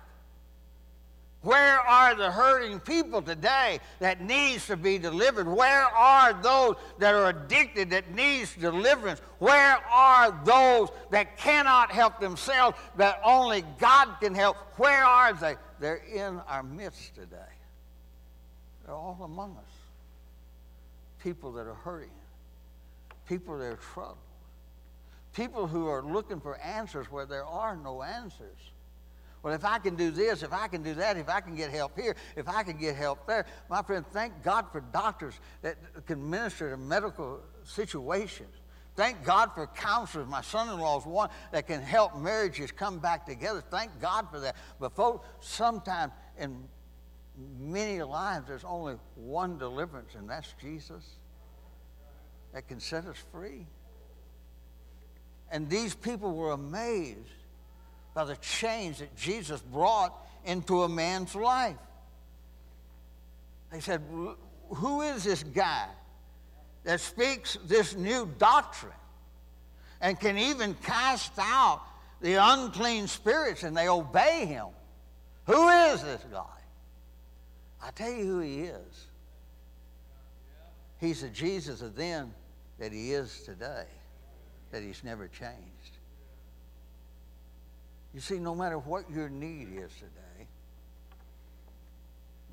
Where 1.41 1.79
are 1.79 2.15
the 2.15 2.31
hurting 2.31 2.79
people 2.79 3.21
today 3.21 3.79
that 3.99 4.19
needs 4.19 4.65
to 4.65 4.75
be 4.75 4.97
delivered? 4.97 5.47
Where 5.47 5.85
are 5.85 6.33
those 6.33 6.75
that 6.97 7.13
are 7.13 7.29
addicted 7.29 7.91
that 7.91 8.15
needs 8.15 8.55
deliverance? 8.55 9.19
Where 9.37 9.77
are 9.91 10.41
those 10.43 10.89
that 11.11 11.37
cannot 11.37 11.91
help 11.91 12.19
themselves 12.19 12.79
that 12.97 13.21
only 13.23 13.63
God 13.77 14.15
can 14.19 14.33
help? 14.33 14.57
Where 14.77 15.03
are 15.03 15.33
they? 15.33 15.55
They're 15.79 16.01
in 16.11 16.39
our 16.47 16.63
midst 16.63 17.13
today. 17.13 17.54
They're 18.85 18.95
all 18.95 19.19
among 19.23 19.57
us. 19.57 19.73
People 21.19 21.51
that 21.53 21.65
are 21.65 21.73
hurting, 21.73 22.11
people 23.27 23.57
that 23.57 23.65
are 23.65 23.79
troubled, 23.93 24.17
people 25.33 25.67
who 25.67 25.87
are 25.87 26.03
looking 26.03 26.39
for 26.39 26.59
answers 26.59 27.11
where 27.11 27.25
there 27.25 27.45
are 27.45 27.75
no 27.75 28.03
answers. 28.03 28.57
Well, 29.41 29.53
if 29.53 29.65
I 29.65 29.77
can 29.77 29.95
do 29.95 30.09
this, 30.09 30.41
if 30.41 30.53
I 30.53 30.67
can 30.67 30.81
do 30.81 30.95
that, 30.95 31.17
if 31.17 31.29
I 31.29 31.39
can 31.39 31.55
get 31.55 31.69
help 31.69 31.99
here, 31.99 32.15
if 32.35 32.47
I 32.49 32.63
can 32.63 32.77
get 32.77 32.95
help 32.95 33.27
there, 33.27 33.45
my 33.69 33.83
friend, 33.83 34.03
thank 34.11 34.43
God 34.43 34.65
for 34.71 34.81
doctors 34.81 35.35
that 35.61 35.77
can 36.07 36.27
minister 36.29 36.71
to 36.71 36.77
medical 36.77 37.41
situations. 37.63 38.49
Thank 38.95 39.23
God 39.23 39.51
for 39.53 39.67
counselors. 39.67 40.27
My 40.27 40.41
son 40.41 40.69
in 40.69 40.79
law 40.79 40.99
is 40.99 41.05
one 41.05 41.29
that 41.51 41.67
can 41.67 41.81
help 41.81 42.17
marriages 42.17 42.71
come 42.71 42.99
back 42.99 43.25
together. 43.25 43.61
Thank 43.69 43.99
God 43.99 44.27
for 44.31 44.39
that. 44.39 44.55
But, 44.79 44.95
folks, 44.95 45.27
sometimes 45.41 46.13
in 46.39 46.63
many 47.59 48.01
lives, 48.01 48.47
there's 48.47 48.63
only 48.63 48.95
one 49.15 49.57
deliverance, 49.57 50.15
and 50.15 50.29
that's 50.29 50.53
Jesus 50.61 51.03
that 52.53 52.67
can 52.67 52.79
set 52.79 53.05
us 53.05 53.17
free. 53.31 53.65
And 55.51 55.69
these 55.69 55.93
people 55.93 56.33
were 56.33 56.51
amazed 56.51 57.19
by 58.13 58.23
the 58.23 58.35
change 58.37 58.99
that 58.99 59.15
Jesus 59.15 59.61
brought 59.61 60.13
into 60.45 60.83
a 60.83 60.89
man's 60.89 61.35
life. 61.35 61.75
They 63.71 63.81
said, 63.81 64.01
Who 64.69 65.01
is 65.01 65.23
this 65.23 65.43
guy 65.43 65.87
that 66.83 67.01
speaks 67.01 67.57
this 67.65 67.95
new 67.95 68.29
doctrine 68.37 68.93
and 69.99 70.19
can 70.19 70.37
even 70.37 70.75
cast 70.75 71.33
out 71.37 71.81
the 72.21 72.35
unclean 72.35 73.07
spirits 73.07 73.63
and 73.63 73.75
they 73.75 73.89
obey 73.89 74.45
him? 74.45 74.67
Who 75.47 75.69
is 75.69 76.01
this 76.01 76.21
guy? 76.31 76.54
I 77.85 77.91
tell 77.91 78.11
you 78.11 78.25
who 78.25 78.39
he 78.39 78.61
is. 78.61 79.07
He's 80.99 81.21
the 81.21 81.29
Jesus 81.29 81.81
of 81.81 81.95
then 81.95 82.33
that 82.79 82.91
he 82.91 83.13
is 83.13 83.41
today, 83.45 83.85
that 84.71 84.81
he's 84.81 85.03
never 85.03 85.27
changed. 85.27 85.99
You 88.13 88.21
see, 88.21 88.39
no 88.39 88.55
matter 88.55 88.79
what 88.79 89.09
your 89.11 89.29
need 89.29 89.67
is 89.73 89.93
today, 89.93 90.47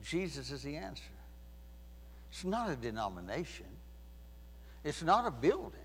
Jesus 0.04 0.50
is 0.50 0.62
the 0.62 0.76
answer. 0.76 1.02
It's 2.30 2.44
not 2.44 2.68
a 2.68 2.76
denomination, 2.76 3.66
it's 4.84 5.02
not 5.02 5.26
a 5.26 5.30
building. 5.30 5.78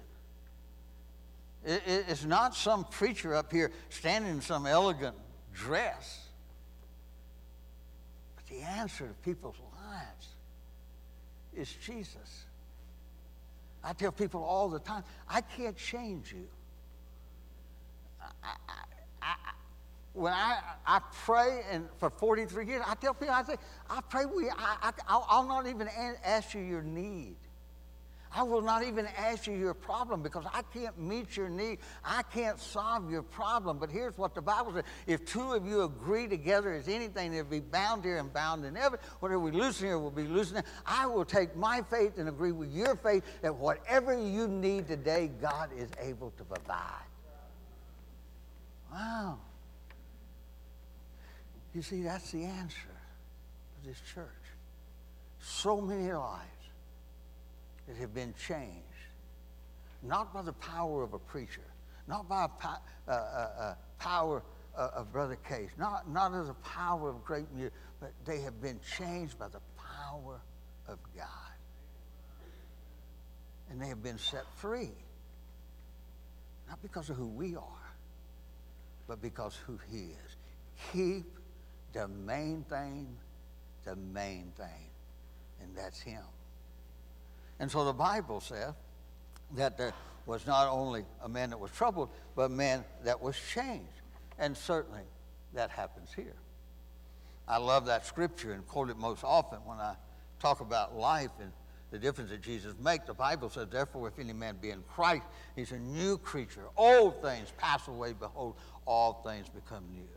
it's 1.64 2.26
not 2.26 2.54
some 2.54 2.84
preacher 2.86 3.34
up 3.34 3.52
here 3.52 3.72
standing 3.90 4.32
in 4.32 4.42
some 4.42 4.66
elegant 4.66 5.16
dress. 5.54 6.27
Answer 8.78 9.08
to 9.08 9.14
people's 9.24 9.56
lives 9.82 10.28
is 11.56 11.74
Jesus. 11.84 12.46
I 13.84 13.94
tell 13.94 14.12
people 14.12 14.44
all 14.44 14.70
the 14.70 14.80
time, 14.80 15.04
I 15.28 15.42
can't 15.42 15.76
change 15.76 16.32
you. 16.32 16.48
I, 18.22 18.56
I, 19.22 19.36
when 20.14 20.34
I, 20.34 20.60
I 20.86 21.00
pray 21.26 21.62
and 21.72 21.88
for 21.98 22.10
43 22.10 22.68
years, 22.68 22.84
I 22.86 22.96
tell 22.96 23.14
people, 23.14 23.34
I 23.34 23.44
say, 23.44 23.56
I 23.90 24.02
pray 24.10 24.26
we, 24.26 24.50
I, 24.50 24.78
I, 24.82 24.92
I'll 25.08 25.48
not 25.48 25.68
even 25.68 25.90
ask 26.24 26.54
you 26.54 26.62
your 26.62 26.82
need. 26.82 27.38
I 28.34 28.44
will 28.44 28.62
not 28.62 28.84
even 28.84 29.08
ask 29.18 29.48
you 29.48 29.54
your 29.54 29.74
problem 29.74 30.22
because 30.22 30.46
I 30.54 30.62
can't 30.74 30.98
meet 31.00 31.38
your 31.38 31.50
need. 31.50 31.80
I 32.04 32.24
can't 32.24 32.60
solve 32.60 33.10
your 33.10 33.24
problem. 33.24 33.78
But 33.78 33.90
here's 33.90 34.18
what 34.18 34.36
the 34.36 34.42
Bible 34.42 34.74
says. 34.74 34.84
If 35.06 35.26
two 35.26 35.54
of 35.54 35.66
you 35.66 35.84
agree 35.84 36.28
together 36.28 36.74
as 36.74 36.88
anything, 36.88 37.32
they'll 37.32 37.46
be 37.46 37.60
bound 37.60 38.04
here 38.04 38.18
and 38.18 38.32
bound 38.34 38.66
in 38.66 38.76
heaven. 38.76 39.00
Whatever 39.20 39.40
we 39.40 39.52
loosen 39.52 39.88
here 39.88 40.00
will 40.00 40.12
be 40.12 40.28
loosened. 40.28 40.64
I 40.86 41.06
will 41.06 41.26
take 41.26 41.56
my 41.56 41.82
faith 41.90 42.18
and 42.18 42.28
agree 42.28 42.52
with 42.52 42.72
your 42.72 42.96
faith 42.96 43.24
that 43.42 43.56
whatever 43.56 44.18
you 44.18 44.48
need 44.48 44.88
today, 44.88 45.32
God 45.42 45.70
is 45.76 45.90
able 46.02 46.32
to 46.38 46.44
provide. 46.44 47.04
Wow. 48.92 49.38
You 51.74 51.82
see, 51.82 52.02
that's 52.02 52.32
the 52.32 52.44
answer 52.44 52.76
to 52.78 53.88
this 53.88 54.02
church. 54.14 54.26
So 55.40 55.80
many 55.80 56.12
lives 56.12 56.57
that 57.88 57.98
have 57.98 58.14
been 58.14 58.34
changed, 58.48 58.84
not 60.04 60.34
by 60.34 60.42
the 60.42 60.54
power 60.54 61.04
of 61.04 61.14
a 61.14 61.20
preacher, 61.20 61.62
not 62.08 62.28
by 62.28 62.46
a 62.46 62.50
uh, 62.68 62.80
uh, 63.08 63.14
uh, 63.60 63.76
power 64.00 64.44
of 64.76 65.12
Brother 65.12 65.38
Case, 65.48 65.72
not, 65.78 66.10
not 66.10 66.34
as 66.34 66.50
a 66.50 66.54
power 66.56 67.10
of 67.10 67.24
great 67.26 67.52
music, 67.54 67.74
but 68.00 68.12
they 68.26 68.42
have 68.42 68.62
been 68.62 68.80
changed 68.98 69.40
by 69.40 69.48
the 69.48 69.62
power 69.78 70.40
of 70.88 71.00
God. 71.16 71.26
and 73.70 73.82
they 73.82 73.88
have 73.88 74.04
been 74.04 74.18
set 74.18 74.46
free. 74.56 74.92
Not 76.70 76.82
because 76.82 77.10
of 77.10 77.16
who 77.16 77.28
we 77.28 77.56
are, 77.56 77.94
but 79.08 79.22
because 79.22 79.56
who 79.56 79.80
He 79.90 80.12
is. 80.12 80.36
Keep 80.94 81.26
the 81.94 82.08
main 82.08 82.64
thing, 82.70 83.08
the 83.84 83.96
main 83.96 84.52
thing, 84.58 84.90
and 85.62 85.76
that's 85.76 86.00
Him. 86.00 86.24
And 87.60 87.72
so 87.72 87.86
the 87.86 87.94
Bible 87.94 88.40
says 88.40 88.74
that 89.56 89.78
there 89.78 89.94
was 90.26 90.46
not 90.46 90.68
only 90.68 91.06
a 91.24 91.30
man 91.30 91.50
that 91.50 91.60
was 91.60 91.72
troubled, 91.72 92.10
but 92.36 92.44
a 92.44 92.50
man 92.50 92.84
that 93.04 93.22
was 93.22 93.36
changed. 93.54 93.88
And 94.38 94.56
certainly 94.56 95.02
that 95.54 95.72
happens 95.72 96.12
here. 96.16 96.36
I 97.48 97.58
love 97.58 97.86
that 97.86 98.06
scripture 98.06 98.52
and 98.52 98.68
quote 98.68 98.90
it 98.90 98.98
most 98.98 99.24
often 99.24 99.60
when 99.66 99.78
I 99.78 99.96
talk 100.40 100.60
about 100.60 100.96
life 100.96 101.32
and 101.42 101.52
the 101.92 101.98
difference 101.98 102.30
that 102.32 102.42
Jesus 102.42 102.74
makes. 102.84 103.06
The 103.08 103.14
Bible 103.14 103.50
says, 103.50 103.68
Therefore, 103.72 104.10
if 104.10 104.20
any 104.20 104.34
man 104.34 104.58
be 104.62 104.72
in 104.72 104.84
Christ, 104.94 105.24
he's 105.56 105.72
a 105.72 105.80
new 105.80 106.18
creature. 106.18 106.66
Old 106.76 107.22
things 107.22 107.54
pass 107.58 107.88
away, 107.88 108.14
behold, 108.14 108.56
all 108.86 109.22
things 109.26 109.48
become 109.48 109.86
new. 109.94 110.10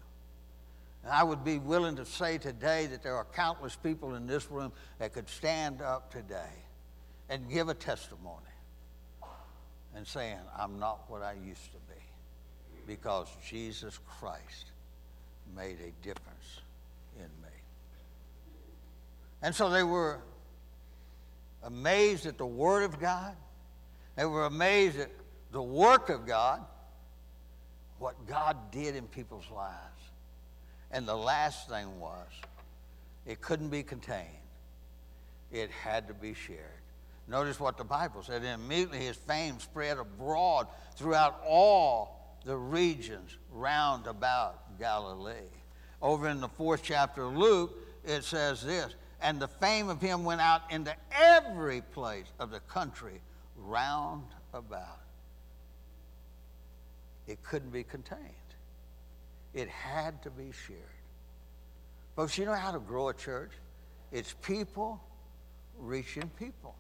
And 1.05 1.12
I 1.12 1.22
would 1.22 1.44
be 1.44 1.59
willing 1.59 1.96
to 1.96 2.05
say 2.05 2.37
today 2.37 2.87
that 2.87 3.05
there 3.05 3.14
are 3.14 3.26
countless 3.33 3.76
people 3.76 4.16
in 4.16 4.26
this 4.26 4.50
room 4.50 4.72
that 4.98 5.12
could 5.12 5.29
stand 5.29 5.81
up 5.81 6.12
today 6.12 6.50
and 7.31 7.49
give 7.49 7.69
a 7.69 7.75
testimony 7.75 8.43
and 9.95 10.07
saying, 10.07 10.37
I'm 10.59 10.79
not 10.79 11.09
what 11.09 11.23
I 11.23 11.33
used 11.33 11.73
to 11.73 11.79
be 11.88 12.01
because 12.87 13.29
Jesus 13.49 13.99
Christ 14.19 14.66
made 15.57 15.79
a 15.81 15.93
difference 16.05 16.61
in 17.16 17.23
me. 17.43 17.57
And 19.43 19.55
so 19.55 19.71
they 19.71 19.85
were 19.85 20.19
amazed 21.62 22.27
at 22.27 22.37
the 22.37 22.47
Word 22.47 22.83
of 22.83 22.99
God. 22.99 23.37
They 24.16 24.25
were 24.25 24.47
amazed 24.47 24.99
at 24.99 25.11
the 25.53 25.62
work 25.62 26.11
of 26.11 26.27
God, 26.27 26.61
what 27.99 28.27
God 28.27 28.57
did 28.73 28.97
in 28.97 29.07
people's 29.07 29.49
lives. 29.55 29.77
And 30.90 31.07
the 31.07 31.16
last 31.16 31.69
thing 31.69 32.01
was, 32.01 32.27
it 33.25 33.40
couldn't 33.40 33.69
be 33.69 33.85
contained, 33.85 34.27
it 35.53 35.71
had 35.71 36.09
to 36.09 36.14
be 36.14 36.35
shared. 36.35 36.80
Notice 37.31 37.61
what 37.61 37.79
the 37.79 37.85
Bible 37.85 38.25
said. 38.25 38.43
And 38.43 38.61
immediately 38.61 38.99
his 38.99 39.16
fame 39.16 39.61
spread 39.61 39.99
abroad 39.99 40.66
throughout 40.97 41.40
all 41.47 42.37
the 42.45 42.57
regions 42.57 43.38
round 43.53 44.09
about 44.09 44.77
Galilee. 44.81 45.53
Over 46.03 46.29
in 46.29 46.40
the 46.40 46.49
fourth 46.49 46.83
chapter 46.83 47.23
of 47.23 47.37
Luke, 47.37 47.73
it 48.05 48.25
says 48.25 48.62
this 48.62 48.97
And 49.23 49.38
the 49.38 49.47
fame 49.47 49.88
of 49.88 50.01
him 50.01 50.25
went 50.25 50.40
out 50.40 50.62
into 50.71 50.93
every 51.12 51.83
place 51.83 52.27
of 52.40 52.51
the 52.51 52.61
country 52.61 53.21
round 53.57 54.25
about. 54.53 54.99
It 57.29 57.45
couldn't 57.45 57.71
be 57.71 57.85
contained, 57.85 58.25
it 59.55 59.69
had 59.69 60.21
to 60.25 60.31
be 60.31 60.51
shared. 60.66 60.81
Folks, 62.16 62.37
you 62.37 62.45
know 62.45 62.55
how 62.55 62.73
to 62.73 62.81
grow 62.81 63.09
a 63.11 63.14
church? 63.14 63.53
It's 64.11 64.35
people 64.43 65.01
reaching 65.79 66.29
people. 66.37 66.75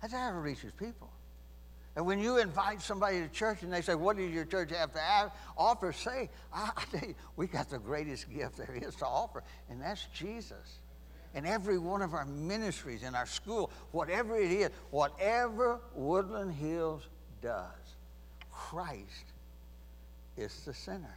That's 0.00 0.12
how 0.12 0.30
it 0.30 0.40
reaches 0.40 0.72
people. 0.72 1.10
And 1.96 2.06
when 2.06 2.20
you 2.20 2.38
invite 2.38 2.80
somebody 2.80 3.20
to 3.20 3.28
church 3.28 3.62
and 3.62 3.72
they 3.72 3.82
say, 3.82 3.94
What 3.94 4.16
does 4.16 4.30
your 4.30 4.44
church 4.44 4.70
have 4.70 4.92
to 4.92 4.98
have, 5.00 5.32
offer? 5.56 5.92
Say, 5.92 6.30
I, 6.52 6.70
I 6.76 6.84
tell 6.96 7.08
you, 7.08 7.14
we 7.36 7.46
got 7.46 7.68
the 7.68 7.78
greatest 7.78 8.32
gift 8.32 8.56
there 8.56 8.74
is 8.74 8.94
to 8.96 9.06
offer, 9.06 9.42
and 9.68 9.80
that's 9.82 10.06
Jesus. 10.14 10.78
And 11.34 11.46
every 11.46 11.78
one 11.78 12.02
of 12.02 12.14
our 12.14 12.24
ministries 12.24 13.02
in 13.02 13.14
our 13.14 13.26
school, 13.26 13.70
whatever 13.92 14.38
it 14.38 14.50
is, 14.50 14.70
whatever 14.90 15.80
Woodland 15.94 16.54
Hills 16.54 17.06
does, 17.40 17.96
Christ 18.50 19.26
is 20.36 20.64
the 20.64 20.74
center. 20.74 21.16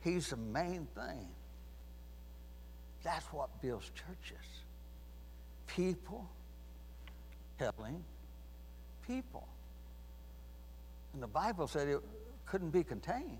He's 0.00 0.30
the 0.30 0.36
main 0.36 0.86
thing. 0.94 1.28
That's 3.02 3.26
what 3.26 3.60
builds 3.60 3.90
churches. 3.94 4.46
People 5.66 6.28
telling 7.58 8.04
people. 9.06 9.46
And 11.12 11.22
the 11.22 11.26
Bible 11.26 11.66
said 11.66 11.88
it 11.88 12.00
couldn't 12.46 12.70
be 12.70 12.84
contained. 12.84 13.38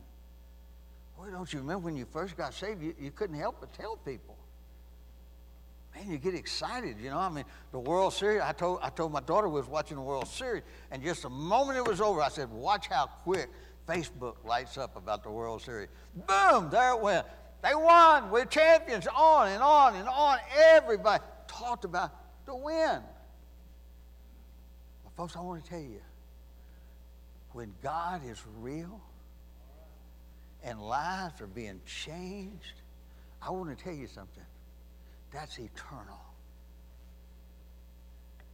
Boy, 1.17 1.31
don't 1.31 1.53
you 1.53 1.61
remember 1.61 1.87
when 1.87 1.97
you 1.97 2.07
first 2.07 2.37
got 2.37 2.55
saved, 2.55 2.83
you, 2.83 2.95
you 2.99 3.11
couldn't 3.11 3.39
help 3.39 3.57
but 3.61 3.73
tell 3.73 3.97
people. 3.97 4.37
Man, 5.95 6.11
you 6.11 6.19
get 6.19 6.35
excited, 6.35 6.97
you 7.01 7.11
know. 7.11 7.19
I 7.19 7.29
mean, 7.29 7.45
the 7.73 7.79
World 7.79 8.13
Series, 8.13 8.43
I 8.43 8.53
told, 8.53 8.81
I 8.83 8.91
told 8.91 9.13
my 9.13 9.21
daughter 9.21 9.49
was 9.49 9.67
watching 9.67 9.97
the 9.97 10.03
World 10.03 10.29
Series, 10.29 10.63
and 10.91 11.03
just 11.03 11.23
the 11.23 11.31
moment 11.31 11.79
it 11.79 11.87
was 11.87 12.01
over, 12.01 12.21
I 12.21 12.29
said, 12.29 12.51
watch 12.51 12.87
how 12.89 13.07
quick 13.07 13.49
Facebook 13.89 14.37
lights 14.45 14.77
up 14.77 14.97
about 14.97 15.23
the 15.25 15.31
World 15.31 15.63
Series. 15.63 15.89
Boom, 16.15 16.69
there 16.71 16.93
it 16.93 17.01
went. 17.01 17.27
They 17.63 17.75
won. 17.75 18.31
We're 18.31 18.45
champions. 18.45 19.07
On 19.09 19.49
and 19.49 19.63
on 19.63 19.97
and 19.97 20.09
on. 20.09 20.39
Everybody 20.57 21.23
talked 21.49 21.85
about 21.85 22.13
the 22.47 22.55
win. 22.55 23.01
Folks, 25.19 25.35
I 25.35 25.41
want 25.41 25.65
to 25.65 25.69
tell 25.69 25.81
you 25.81 26.01
when 27.51 27.75
God 27.83 28.21
is 28.25 28.41
real 28.61 29.01
and 30.63 30.81
lives 30.81 31.41
are 31.41 31.49
being 31.49 31.81
changed, 31.85 32.83
I 33.43 33.51
want 33.51 33.77
to 33.77 33.85
tell 33.85 33.93
you 33.93 34.07
something. 34.07 34.45
That's 35.33 35.59
eternal. 35.59 36.21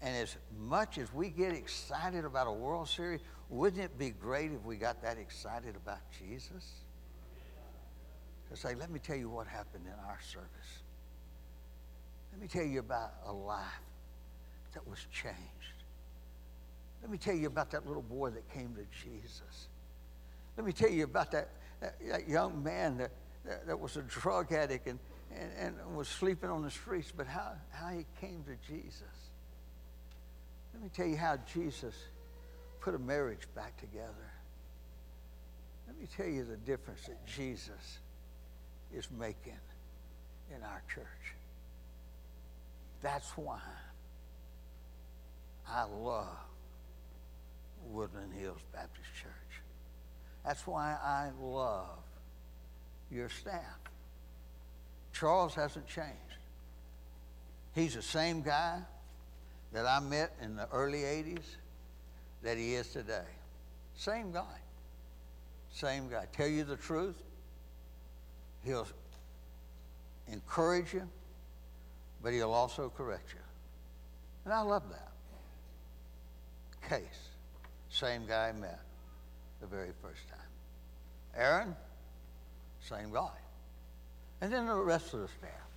And 0.01 0.17
as 0.17 0.37
much 0.59 0.97
as 0.97 1.13
we 1.13 1.29
get 1.29 1.53
excited 1.53 2.25
about 2.25 2.47
a 2.47 2.53
World 2.53 2.89
Series, 2.89 3.21
wouldn't 3.51 3.83
it 3.83 3.99
be 3.99 4.09
great 4.09 4.51
if 4.51 4.65
we 4.65 4.77
got 4.77 5.03
that 5.03 5.19
excited 5.19 5.77
about 5.77 6.01
Jesus? 6.19 6.65
To 8.51 8.57
say, 8.57 8.75
let 8.75 8.91
me 8.91 9.01
tell 9.01 9.17
you 9.17 9.29
what 9.29 9.47
happened 9.47 9.85
in 9.85 10.09
our 10.09 10.19
service. 10.23 10.49
Let 12.33 12.41
me 12.41 12.49
tell 12.49 12.65
you 12.65 12.79
about 12.79 13.13
a 13.27 13.33
life 13.35 13.65
that 14.73 14.89
was 14.89 15.07
changed. 15.13 15.74
Let 17.05 17.11
me 17.11 17.19
tell 17.19 17.35
you 17.35 17.49
about 17.49 17.71
that 17.73 17.87
little 17.87 18.01
boy 18.01 18.31
that 18.31 18.49
came 18.49 18.75
to 18.77 18.87
Jesus. 19.05 19.69
Let 20.57 20.65
me 20.65 20.73
tell 20.73 20.89
you 20.89 21.05
about 21.05 21.33
that, 21.33 21.51
that, 21.81 21.97
that 22.09 22.27
young 22.27 22.63
man 22.63 22.97
that, 22.97 23.11
that, 23.45 23.67
that, 23.67 23.79
was 23.79 23.99
a 23.99 24.03
drug 24.03 24.51
addict 24.55 24.87
and, 24.87 24.99
and, 25.31 25.75
and 25.79 25.95
was 25.95 26.09
sleeping 26.09 26.49
on 26.49 26.63
the 26.63 26.71
streets, 26.71 27.13
but 27.15 27.27
how, 27.27 27.53
how 27.73 27.91
he 27.91 28.07
came 28.23 28.43
to 28.45 28.57
Jesus. 28.67 29.03
Let 30.73 30.83
me 30.83 30.89
tell 30.95 31.07
you 31.07 31.19
how 31.19 31.37
Jesus 31.53 31.95
put 32.81 32.95
a 32.95 32.99
marriage 32.99 33.47
back 33.55 33.79
together. 33.79 34.33
Let 35.87 36.01
me 36.01 36.09
tell 36.17 36.27
you 36.27 36.43
the 36.45 36.57
difference 36.57 37.03
that 37.03 37.27
Jesus 37.27 37.99
is 38.95 39.11
making 39.11 39.59
in 40.57 40.63
our 40.63 40.83
church. 40.89 41.35
That's 43.03 43.29
why 43.33 43.61
I 45.69 45.85
love 45.85 46.29
Woodland 47.91 48.33
Hills 48.33 48.61
Baptist 48.73 49.09
Church. 49.21 49.33
That's 50.45 50.67
why 50.67 50.97
I 51.03 51.31
love 51.41 51.99
your 53.11 53.29
staff. 53.29 53.79
Charles 55.13 55.55
hasn't 55.55 55.87
changed. 55.87 56.11
He's 57.75 57.95
the 57.95 58.03
same 58.03 58.43
guy 58.43 58.81
that 59.73 59.87
I 59.87 60.01
met 60.01 60.33
in 60.43 60.57
the 60.57 60.69
early 60.73 61.01
80s 61.01 61.45
that 62.43 62.57
he 62.57 62.75
is 62.75 62.89
today. 62.89 63.27
Same 63.97 64.33
guy. 64.33 64.59
Same 65.73 66.09
guy. 66.09 66.27
Tell 66.33 66.47
you 66.47 66.65
the 66.65 66.77
truth, 66.77 67.17
he'll 68.65 68.87
encourage 70.29 70.95
you, 70.95 71.09
but 72.23 72.33
he'll 72.33 72.53
also 72.53 72.93
correct 72.97 73.33
you. 73.33 73.41
And 74.45 74.55
I 74.55 74.61
love 74.61 74.83
that. 74.91 75.11
Case. 76.89 77.29
Same 77.95 78.27
guy 78.27 78.49
I 78.49 78.53
met 78.53 78.81
the 79.61 79.69
very 79.69 79.93
first 80.03 80.29
time. 80.29 80.51
Aaron, 81.37 81.77
same 82.81 83.13
guy. 83.13 83.31
And 84.41 84.53
then 84.53 84.67
the 84.67 84.75
rest 84.75 85.15
of 85.15 85.21
the 85.21 85.29
staff 85.29 85.69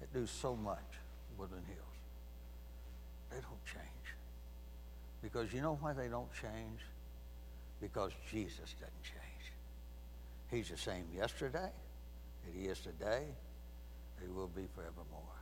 that 0.00 0.12
do 0.12 0.26
so 0.26 0.56
much 0.56 0.82
Woodland 1.38 1.64
Hills. 1.68 1.78
They 3.30 3.36
don't 3.36 3.64
change. 3.64 3.84
Because 5.22 5.52
you 5.52 5.60
know 5.60 5.78
why 5.80 5.92
they 5.92 6.08
don't 6.08 6.32
change? 6.32 6.80
Because 7.80 8.10
Jesus 8.28 8.74
doesn't 8.80 9.04
change. 9.04 9.52
He's 10.50 10.70
the 10.70 10.76
same 10.76 11.04
yesterday, 11.16 11.70
that 11.70 12.52
he 12.52 12.66
is 12.66 12.80
today, 12.80 13.22
that 14.16 14.26
he 14.26 14.28
will 14.28 14.48
be 14.48 14.66
forevermore. 14.74 15.38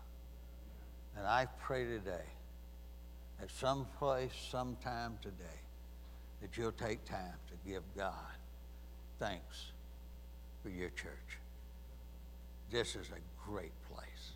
And 1.17 1.27
I 1.27 1.47
pray 1.63 1.87
today, 1.87 2.27
at 3.41 3.51
some 3.51 3.87
place, 3.99 4.33
sometime 4.51 5.17
today, 5.23 5.63
that 6.43 6.59
you'll 6.59 6.73
take 6.73 7.05
time 7.05 7.39
to 7.49 7.71
give 7.71 7.83
God 7.97 8.13
thanks 9.19 9.73
for 10.63 10.69
your 10.69 10.91
church. 10.91 11.39
This 12.71 12.97
is 12.97 13.07
a 13.09 13.49
great 13.49 13.73
place. 13.91 14.33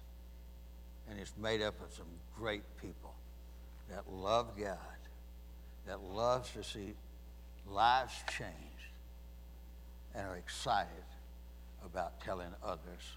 And 1.11 1.19
it's 1.19 1.35
made 1.41 1.61
up 1.63 1.75
of 1.85 1.93
some 1.93 2.07
great 2.39 2.63
people 2.81 3.15
that 3.91 4.05
love 4.11 4.57
God 4.59 4.79
that 5.87 6.03
loves 6.03 6.51
to 6.53 6.63
see 6.65 6.95
lives 7.69 8.13
changed 8.37 8.53
and 10.15 10.27
are 10.27 10.37
excited 10.37 10.91
about 11.85 12.21
telling 12.21 12.49
others 12.65 13.17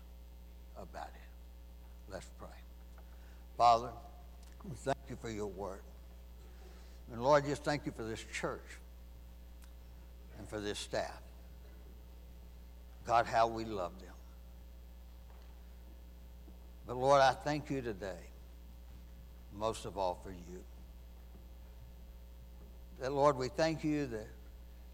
about 0.77 1.07
it. 1.07 2.11
Let's 2.11 2.29
pray. 2.37 2.47
Father, 3.57 3.89
we 4.63 4.75
thank 4.75 4.97
you 5.09 5.17
for 5.19 5.29
your 5.29 5.47
word. 5.47 5.81
And 7.11 7.23
Lord, 7.23 7.45
just 7.45 7.63
thank 7.63 7.85
you 7.85 7.91
for 7.91 8.03
this 8.03 8.23
church 8.33 8.65
and 10.37 10.47
for 10.47 10.59
this 10.59 10.79
staff. 10.79 11.21
God, 13.05 13.25
how 13.25 13.47
we 13.47 13.65
love 13.65 13.99
them. 13.99 14.13
But 16.85 16.97
Lord, 16.97 17.21
I 17.21 17.33
thank 17.33 17.69
you 17.69 17.81
today, 17.81 18.19
most 19.55 19.85
of 19.85 19.97
all 19.97 20.19
for 20.23 20.31
you. 20.31 20.63
That, 22.99 23.13
Lord, 23.13 23.37
we 23.37 23.47
thank 23.47 23.83
you 23.83 24.07
that 24.07 24.27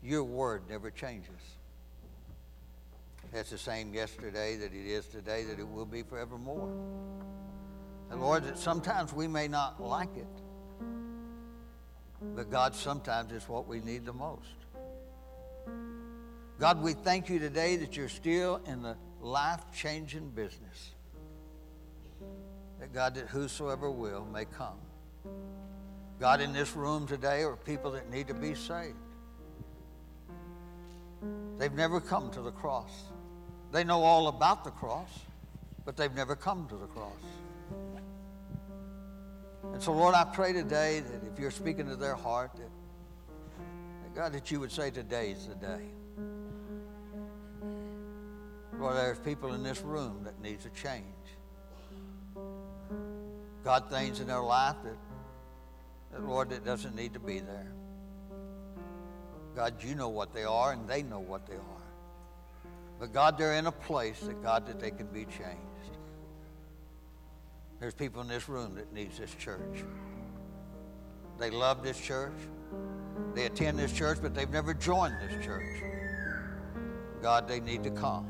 your 0.03 0.23
word 0.23 0.63
never 0.69 0.91
changes. 0.91 1.29
It's 3.33 3.49
the 3.49 3.57
same 3.57 3.93
yesterday 3.93 4.55
that 4.57 4.73
it 4.73 4.87
is 4.87 5.05
today, 5.07 5.43
that 5.43 5.59
it 5.59 5.67
will 5.67 5.85
be 5.85 6.03
forevermore. 6.03 6.69
And 8.11 8.21
Lord, 8.21 8.43
that 8.43 8.57
sometimes 8.57 9.11
we 9.11 9.27
may 9.27 9.47
not 9.47 9.81
like 9.81 10.15
it, 10.15 10.27
but 12.21 12.49
God, 12.49 12.75
sometimes 12.75 13.31
it's 13.31 13.47
what 13.49 13.67
we 13.67 13.79
need 13.81 14.05
the 14.05 14.13
most. 14.13 14.55
God, 16.59 16.81
we 16.81 16.93
thank 16.93 17.29
you 17.29 17.39
today 17.39 17.75
that 17.77 17.97
you're 17.97 18.07
still 18.07 18.61
in 18.65 18.81
the 18.81 18.95
life 19.21 19.61
changing 19.75 20.29
business. 20.29 20.91
That 22.79 22.93
God, 22.93 23.15
that 23.15 23.27
whosoever 23.27 23.91
will 23.91 24.25
may 24.25 24.45
come. 24.45 24.77
God, 26.19 26.39
in 26.39 26.53
this 26.53 26.75
room 26.75 27.07
today 27.07 27.43
are 27.43 27.57
people 27.57 27.91
that 27.91 28.09
need 28.09 28.27
to 28.29 28.33
be 28.33 28.55
saved. 28.55 28.95
They've 31.57 31.73
never 31.73 31.99
come 31.99 32.31
to 32.31 32.41
the 32.41 32.51
cross. 32.51 32.91
They 33.71 33.83
know 33.83 34.01
all 34.03 34.27
about 34.27 34.63
the 34.63 34.71
cross, 34.71 35.09
but 35.83 35.97
they've 35.97 36.13
never 36.13 36.35
come 36.35 36.67
to 36.69 36.77
the 36.77 36.87
cross. 36.87 37.11
And 39.75 39.83
so, 39.83 39.91
Lord, 39.91 40.15
I 40.15 40.23
pray 40.23 40.53
today 40.53 41.01
that 41.01 41.27
if 41.29 41.37
you're 41.37 41.51
speaking 41.51 41.89
to 41.89 41.97
their 41.97 42.15
heart, 42.15 42.51
that, 42.55 42.69
that 44.03 44.15
God, 44.15 44.31
that 44.31 44.49
you 44.49 44.61
would 44.61 44.71
say 44.71 44.89
today 44.89 45.31
is 45.31 45.47
the 45.47 45.55
day. 45.55 45.81
Lord, 48.79 48.95
there's 48.95 49.19
people 49.19 49.53
in 49.53 49.63
this 49.63 49.81
room 49.81 50.21
that 50.23 50.41
needs 50.41 50.65
a 50.65 50.69
change. 50.69 51.03
God, 53.65 53.89
things 53.89 54.21
in 54.21 54.27
their 54.27 54.39
life 54.39 54.77
that, 54.85 54.95
that, 56.13 56.25
Lord, 56.25 56.51
that 56.51 56.63
doesn't 56.63 56.95
need 56.95 57.11
to 57.11 57.19
be 57.19 57.39
there. 57.39 57.73
God, 59.57 59.83
you 59.83 59.93
know 59.93 60.07
what 60.07 60.33
they 60.33 60.45
are, 60.45 60.71
and 60.71 60.87
they 60.87 61.03
know 61.03 61.19
what 61.19 61.47
they 61.47 61.55
are. 61.55 62.71
But 62.97 63.11
God, 63.11 63.37
they're 63.37 63.55
in 63.55 63.67
a 63.67 63.73
place 63.73 64.21
that 64.21 64.41
God 64.41 64.67
that 64.67 64.79
they 64.79 64.91
can 64.91 65.07
be 65.07 65.25
changed. 65.25 65.74
There's 67.85 67.93
people 67.93 68.23
in 68.23 68.27
this 68.27 68.49
room 68.49 68.73
that 68.77 68.91
needs 68.93 69.19
this 69.19 69.35
church. 69.35 69.83
They 71.37 71.51
love 71.51 71.83
this 71.83 72.01
church. 72.01 72.33
They 73.35 73.45
attend 73.45 73.77
this 73.77 73.93
church, 73.93 74.17
but 74.23 74.33
they've 74.33 74.49
never 74.49 74.73
joined 74.73 75.13
this 75.21 75.45
church. 75.45 75.83
God, 77.21 77.47
they 77.47 77.59
need 77.59 77.83
to 77.83 77.91
come. 77.91 78.25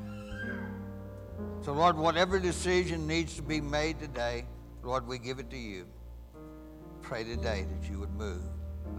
So, 1.62 1.72
Lord, 1.72 1.96
whatever 1.96 2.38
decision 2.38 3.08
needs 3.08 3.38
to 3.38 3.42
be 3.42 3.62
made 3.62 3.98
today, 3.98 4.44
Lord, 4.84 5.08
we 5.08 5.18
give 5.18 5.40
it 5.40 5.50
to 5.52 5.58
you. 5.58 5.86
Pray 7.02 7.24
today 7.24 7.66
that 7.80 7.90
you 7.90 7.98
would 8.00 8.14
move 8.14 8.44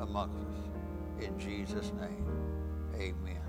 among 0.00 0.30
us. 1.20 1.26
In 1.26 1.38
Jesus' 1.38 1.92
name, 2.00 2.26
amen. 2.94 3.42